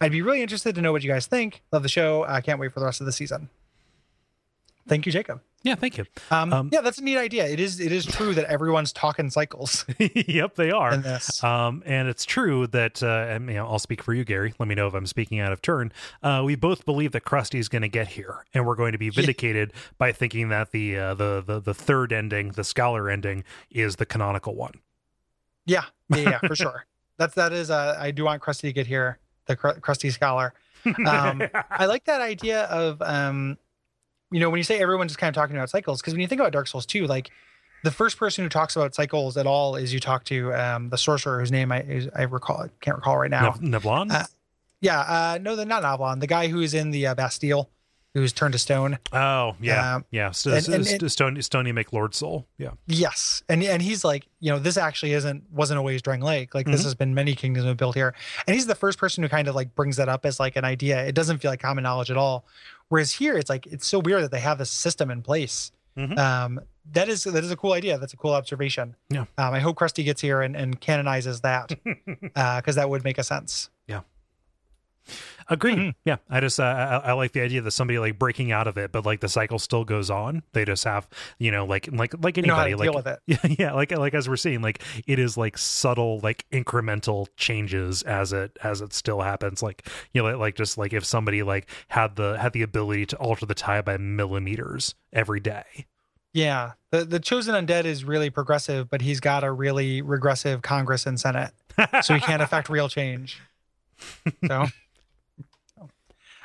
[0.00, 1.62] I'd be really interested to know what you guys think.
[1.72, 2.24] Love the show.
[2.24, 3.48] I can't wait for the rest of the season.
[4.86, 5.40] Thank you, Jacob.
[5.62, 6.04] yeah, thank you.
[6.30, 7.46] Um, Um, yeah, that's a neat idea.
[7.46, 7.80] It is.
[7.80, 11.02] It is true that everyone's talking cycles yep, they are.
[11.42, 14.52] Um, and it's true that, uh, and you know, I'll speak for you, Gary.
[14.58, 15.90] Let me know if I'm speaking out of turn.
[16.22, 18.98] Uh, we both believe that Krusty is going to get here, and we're going to
[18.98, 23.42] be vindicated by thinking that the, uh, the the the third ending, the scholar ending,
[23.70, 24.74] is the canonical one.
[25.64, 26.84] Yeah, yeah, yeah for sure.
[27.16, 27.70] That's that is.
[27.70, 30.54] Uh, I do want Krusty to get here, the cr- Krusty Scholar.
[31.06, 33.58] Um, I like that idea of, um,
[34.30, 36.26] you know, when you say everyone's just kind of talking about cycles, because when you
[36.26, 37.30] think about Dark Souls 2, like
[37.84, 40.98] the first person who talks about cycles at all is you talk to um, the
[40.98, 43.54] sorcerer whose name I is, I recall can't recall right now.
[43.60, 44.10] Ne- Nevlon?
[44.10, 44.24] Uh,
[44.80, 47.70] yeah, uh, no, the not Navlaan, the guy who is in the uh, Bastille,
[48.14, 48.98] who's turned to stone.
[49.12, 49.96] oh, yeah.
[49.96, 50.30] um, yeah.
[50.30, 52.46] St- and- and- and- Stony, Stony McLord Soul.
[52.58, 52.70] Yeah.
[52.86, 56.54] Yes, and and he's like, you know, this actually isn't wasn't always Drangleic.
[56.54, 56.84] Like this Mhm.
[56.84, 58.14] has been many kingdoms have built here,
[58.46, 60.64] and he's the first person who kind of like brings that up as like an
[60.64, 61.04] idea.
[61.04, 62.46] It doesn't feel like common knowledge at all.
[62.88, 65.72] Whereas here, it's like it's so weird that they have this system in place.
[65.98, 66.18] Mhm.
[66.18, 66.60] Um,
[66.92, 67.98] that is that is a cool idea.
[67.98, 68.94] That's a cool observation.
[69.10, 69.22] Yeah.
[69.38, 71.72] Um, I hope Krusty gets here and, and canonizes that
[72.20, 73.70] because that would make a sense.
[75.48, 75.78] Agreed.
[75.78, 75.94] Mhm.
[76.04, 78.78] Yeah, I just uh, I, I like the idea that somebody like breaking out of
[78.78, 80.42] it, but like the cycle still goes on.
[80.52, 83.14] They just have you know like like like You know how anybody deal like with
[83.14, 83.20] it.
[83.58, 88.02] yeah yeah like like as we're seeing like it is like subtle like incremental changes
[88.02, 89.62] as it as it still happens.
[89.62, 93.06] Like you know like, like just like if somebody like had the had the ability
[93.06, 95.86] to alter the tie by millimeters every day.
[96.32, 101.06] Yeah, the the chosen undead is really progressive, but he's got a really regressive Congress
[101.06, 101.52] and Senate,
[102.02, 103.40] so he can't affect real change.
[104.46, 104.66] So,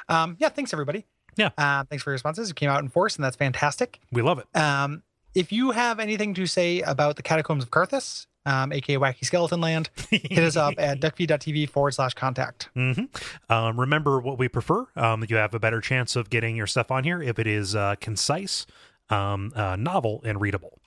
[0.09, 1.05] um, yeah, thanks everybody.
[1.37, 1.51] Yeah.
[1.57, 2.49] uh, thanks for your responses.
[2.49, 3.99] You came out in force, and that's fantastic.
[4.11, 4.47] we love it.
[4.59, 5.03] Um,
[5.35, 9.61] if you have anything to say about the catacombs of Carthus, um, aka Wacky Skeleton
[9.61, 12.69] Land, hit us up at duckfeed.tv forward slash contact.
[12.73, 13.03] hmm
[13.49, 14.87] Um, remember what we prefer.
[14.95, 17.75] Um, you have a better chance of getting your stuff on here if it is
[17.75, 18.65] uh, concise,
[19.09, 20.79] um, uh, novel, and readable.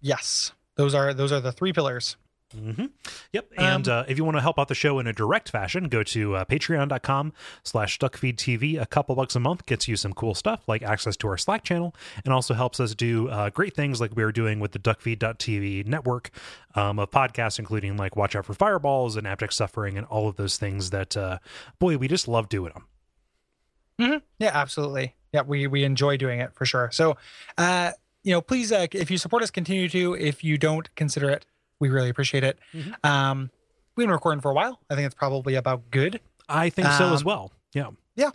[0.00, 2.16] Yes, those are those are the three pillars.
[2.52, 2.86] Hmm
[3.32, 3.52] Yep.
[3.58, 5.88] And Um, uh, if you want to help out the show in a direct fashion,
[5.88, 7.32] go to uh, patreon.com
[7.62, 8.80] slash duckfeedtv.
[8.80, 11.62] A couple bucks a month gets you some cool stuff like access to our Slack
[11.62, 11.94] channel
[12.24, 15.86] and also helps us do uh, great things like we are doing with the duckfeed.tv
[15.86, 16.30] network
[16.74, 20.36] um, of podcasts, including like Watch Out for Fireballs and Abject Suffering and all of
[20.36, 21.38] those things that, uh,
[21.78, 24.22] boy, we just love doing them.
[24.38, 25.14] Yeah, absolutely.
[25.32, 26.88] Yeah, we we enjoy doing it for sure.
[26.90, 27.16] So,
[27.58, 27.92] uh,
[28.24, 30.14] you know, please, uh, if you support us, continue to.
[30.14, 31.44] If you don't, consider it.
[31.80, 32.58] We really appreciate it.
[32.74, 32.94] Mhm.
[33.04, 33.50] Um,
[33.96, 34.78] we've been recording for a while.
[34.90, 36.20] I think it's probably about good.
[36.48, 37.52] I think so as Um, well.
[37.72, 37.88] Yeah.
[38.16, 38.30] Yeah.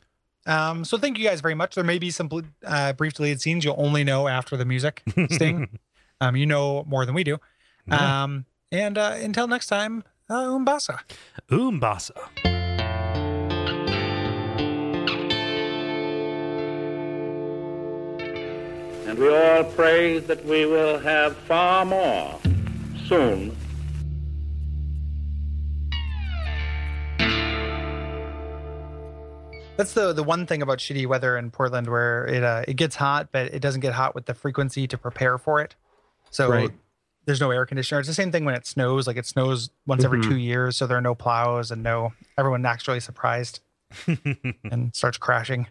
[0.47, 1.75] Um, so thank you guys very much.
[1.75, 2.29] There may be some
[2.65, 5.79] uh, brief deleted scenes you'll only know after the music sting.
[6.21, 7.37] um, you know more than we do.
[7.87, 8.23] Yeah.
[8.23, 10.99] Um, and uh, until next time, uh, Umbasa.
[11.51, 12.13] Umbasa.
[19.07, 22.39] And we all pray that we will have far more
[23.07, 23.55] soon
[29.77, 32.95] That's the the one thing about shitty weather in Portland, where it uh, it gets
[32.95, 35.75] hot, but it doesn't get hot with the frequency to prepare for it.
[36.31, 36.71] So Right.
[37.25, 37.99] there's no air conditioner.
[37.99, 39.05] It's the same thing when it snows.
[39.05, 40.29] Like it snows once every Mhm.
[40.29, 42.13] two years, so there are no plows and no.
[42.37, 43.59] Everyone naturally surprised
[44.71, 45.67] and starts crashing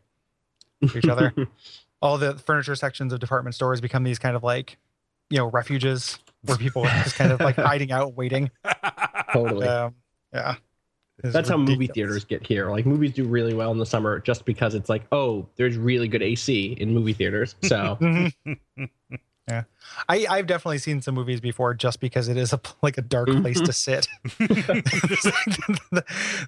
[0.86, 1.32] to each other.
[2.02, 4.76] All the furniture sections of department stores become these kind of like,
[5.30, 8.50] you know, refuges where people are just kind of like hiding out, waiting.
[9.32, 9.66] totally.
[9.66, 9.94] Um,
[10.32, 10.56] yeah,
[11.22, 12.70] It's That's how movie theaters get here.
[12.70, 16.08] Like movies do really well in the summer just because it's like, oh, there's really
[16.08, 17.54] good AC in movie theaters.
[17.62, 17.98] So
[19.48, 19.64] yeah,
[20.08, 23.28] I I've definitely seen some movies before just because it is a like a dark
[23.28, 24.08] place to sit.
[24.38, 26.04] the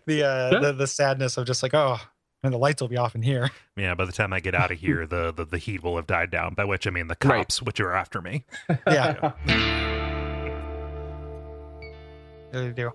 [0.06, 1.98] the, uh, the the sadness of just like oh,
[2.42, 3.50] and the lights will be off in here.
[3.76, 6.06] yeah, by the time I get out of here, the, the, the heat will have
[6.06, 7.38] died down, by which I mean the Right.
[7.38, 8.44] cops, which are after me.
[8.86, 9.32] Yeah,
[12.52, 12.90] really do.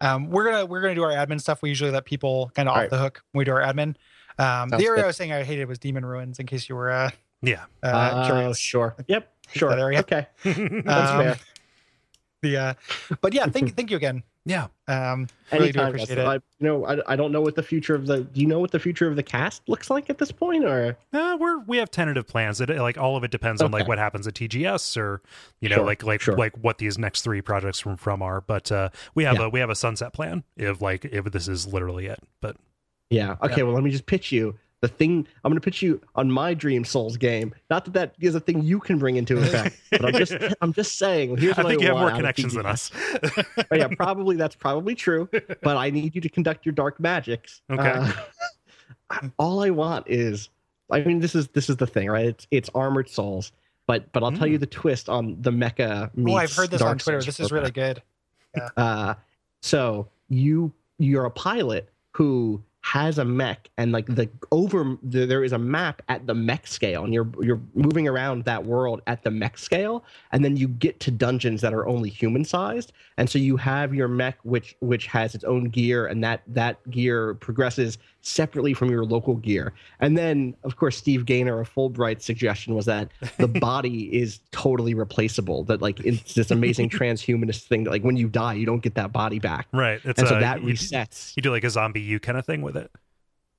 [0.00, 1.62] Um, we're gonna we're gonna do our admin stuff.
[1.62, 2.90] We usually let people kind of off Alright.
[2.90, 3.96] the hook when we do our admin.
[4.38, 5.04] Um, the area good.
[5.04, 6.38] I was saying I hated was Demon Ruins.
[6.38, 7.10] In case you were uh,
[7.42, 7.64] Yeah.
[7.82, 8.58] uh, uh, curious.
[8.58, 8.94] sure.
[9.08, 9.32] Yep.
[9.54, 9.70] Sure.
[9.70, 10.00] that area.
[10.00, 10.26] Okay.
[10.44, 11.36] That's Um, fair.
[12.42, 12.74] The uh,
[13.22, 14.22] but yeah, thank thank you again.
[14.46, 14.68] Yeah.
[14.88, 16.18] Um, really do appreciate yes.
[16.18, 16.26] it.
[16.26, 18.20] I, you know, I, I don't know what the future of the.
[18.22, 20.96] Do you know what the future of the cast looks like at this point, or
[21.12, 22.60] Uh, we're we have tentative plans.
[22.60, 25.20] It like all of it depends on like what happens at TGS or
[25.60, 26.36] you know Sure, like like sure.
[26.36, 28.40] like what these next three projects from from are.
[28.40, 29.46] But uh, we have Yeah.
[29.46, 32.22] a we have a sunset plan if like if this is literally it.
[32.40, 32.56] But
[33.10, 33.36] Yeah.
[33.42, 33.64] Okay.
[33.64, 34.56] Well, let me just pitch you
[34.86, 35.26] the thing.
[35.44, 37.54] I'm going to pitch you on my Dream Souls game.
[37.70, 40.72] Not that that is a thing you can bring into effect, but I'm just I'm
[40.72, 41.36] just saying.
[41.36, 42.90] Here's I what think you have more connections than us.
[43.72, 45.28] Yeah, probably that's probably true.
[45.62, 47.60] But I need you to conduct your dark magics.
[47.70, 48.12] Okay.
[49.10, 50.48] Uh, all I want is,
[50.90, 52.26] I mean, this is this is the thing, right?
[52.26, 53.52] It's it's armored souls.
[53.86, 56.10] But but I'll tell you the twist on the mecha.
[56.26, 57.22] Oh, I've heard this Dark on Twitter.
[57.22, 58.02] This is really good.
[58.76, 59.14] Uh,
[59.62, 65.42] so you you're a pilot who has a mech and like the over the, there
[65.42, 69.24] is a map at the mech scale and you're you're moving around that world at
[69.24, 72.92] the mech scale and then you get to dungeons that are only human sized.
[73.16, 76.88] And so you have your mech which which has its own gear and that that
[76.88, 82.20] gear progresses separately from your local gear and then of course steve gaynor of Fullbright
[82.20, 83.08] suggestion was that
[83.38, 88.16] the body is totally replaceable that like it's this amazing transhumanist thing that like when
[88.16, 90.00] you die you don't get that body back Right.
[90.04, 92.46] It's and so uh, that you, resets you do like a zombie you kind of
[92.46, 92.90] thing with it.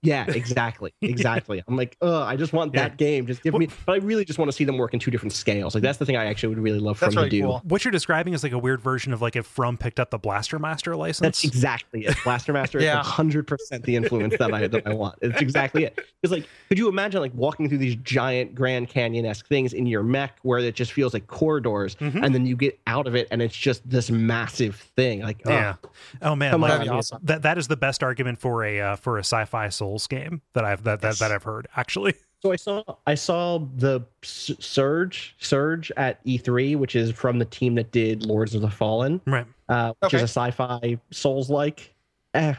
[0.03, 1.63] Yeah, exactly, exactly.
[1.67, 3.25] I'm like, oh, I just want that game.
[3.27, 3.67] Just give me.
[3.85, 5.73] But I really just want to see them work in two different scales.
[5.75, 7.43] Like that's the thing I actually would really love for That's them really to do.
[7.43, 7.61] cool.
[7.65, 10.17] What you're describing is like a weird version of like if From picked up the
[10.17, 11.19] Blaster Master license.
[11.21, 12.15] That's exactly it.
[12.23, 12.99] Blaster Master Yeah.
[13.01, 15.17] is 100 percent the influence that I that I want.
[15.21, 15.99] It's exactly it.
[16.21, 19.85] Because like, could you imagine like walking through these giant Grand Canyon esque things in
[19.85, 22.23] your mech where it just feels like corridors, Mhm.
[22.25, 25.21] and then you get out of it and it's just this massive thing.
[25.21, 25.75] Like, oh, yeah.
[26.23, 27.19] Oh man, like, That'd awesome.
[27.23, 30.65] that that is the best argument for a uh, for a sci-fi Souls game that
[30.65, 31.19] I've that that, Yes.
[31.19, 32.13] that I've heard actually.
[32.43, 37.45] So I saw I saw the S- Surge Surge at E3, which is from the
[37.45, 39.19] team that did Lords of the Fallen.
[39.25, 39.47] Right.
[39.69, 40.17] uh, which Okay.
[40.17, 41.95] is a sci-fi Souls like.
[42.35, 42.53] Eh,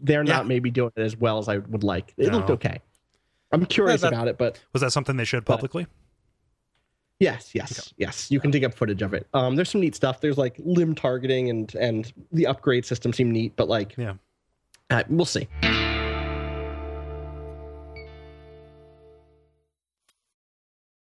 [0.00, 0.32] they're Yeah.
[0.34, 2.14] not maybe doing it as well as I would like.
[2.16, 2.36] It No.
[2.38, 2.78] looked okay.
[3.50, 5.88] I'm curious that- about it, but Was that something they showed But- publicly?
[7.18, 8.30] yes, yes, yes.
[8.30, 9.26] You can dig up footage of it.
[9.34, 10.20] Um, there's some neat stuff.
[10.20, 14.14] There's like limb targeting and and the upgrade system seem neat, but like, Yeah.
[14.90, 15.48] uh, we'll see.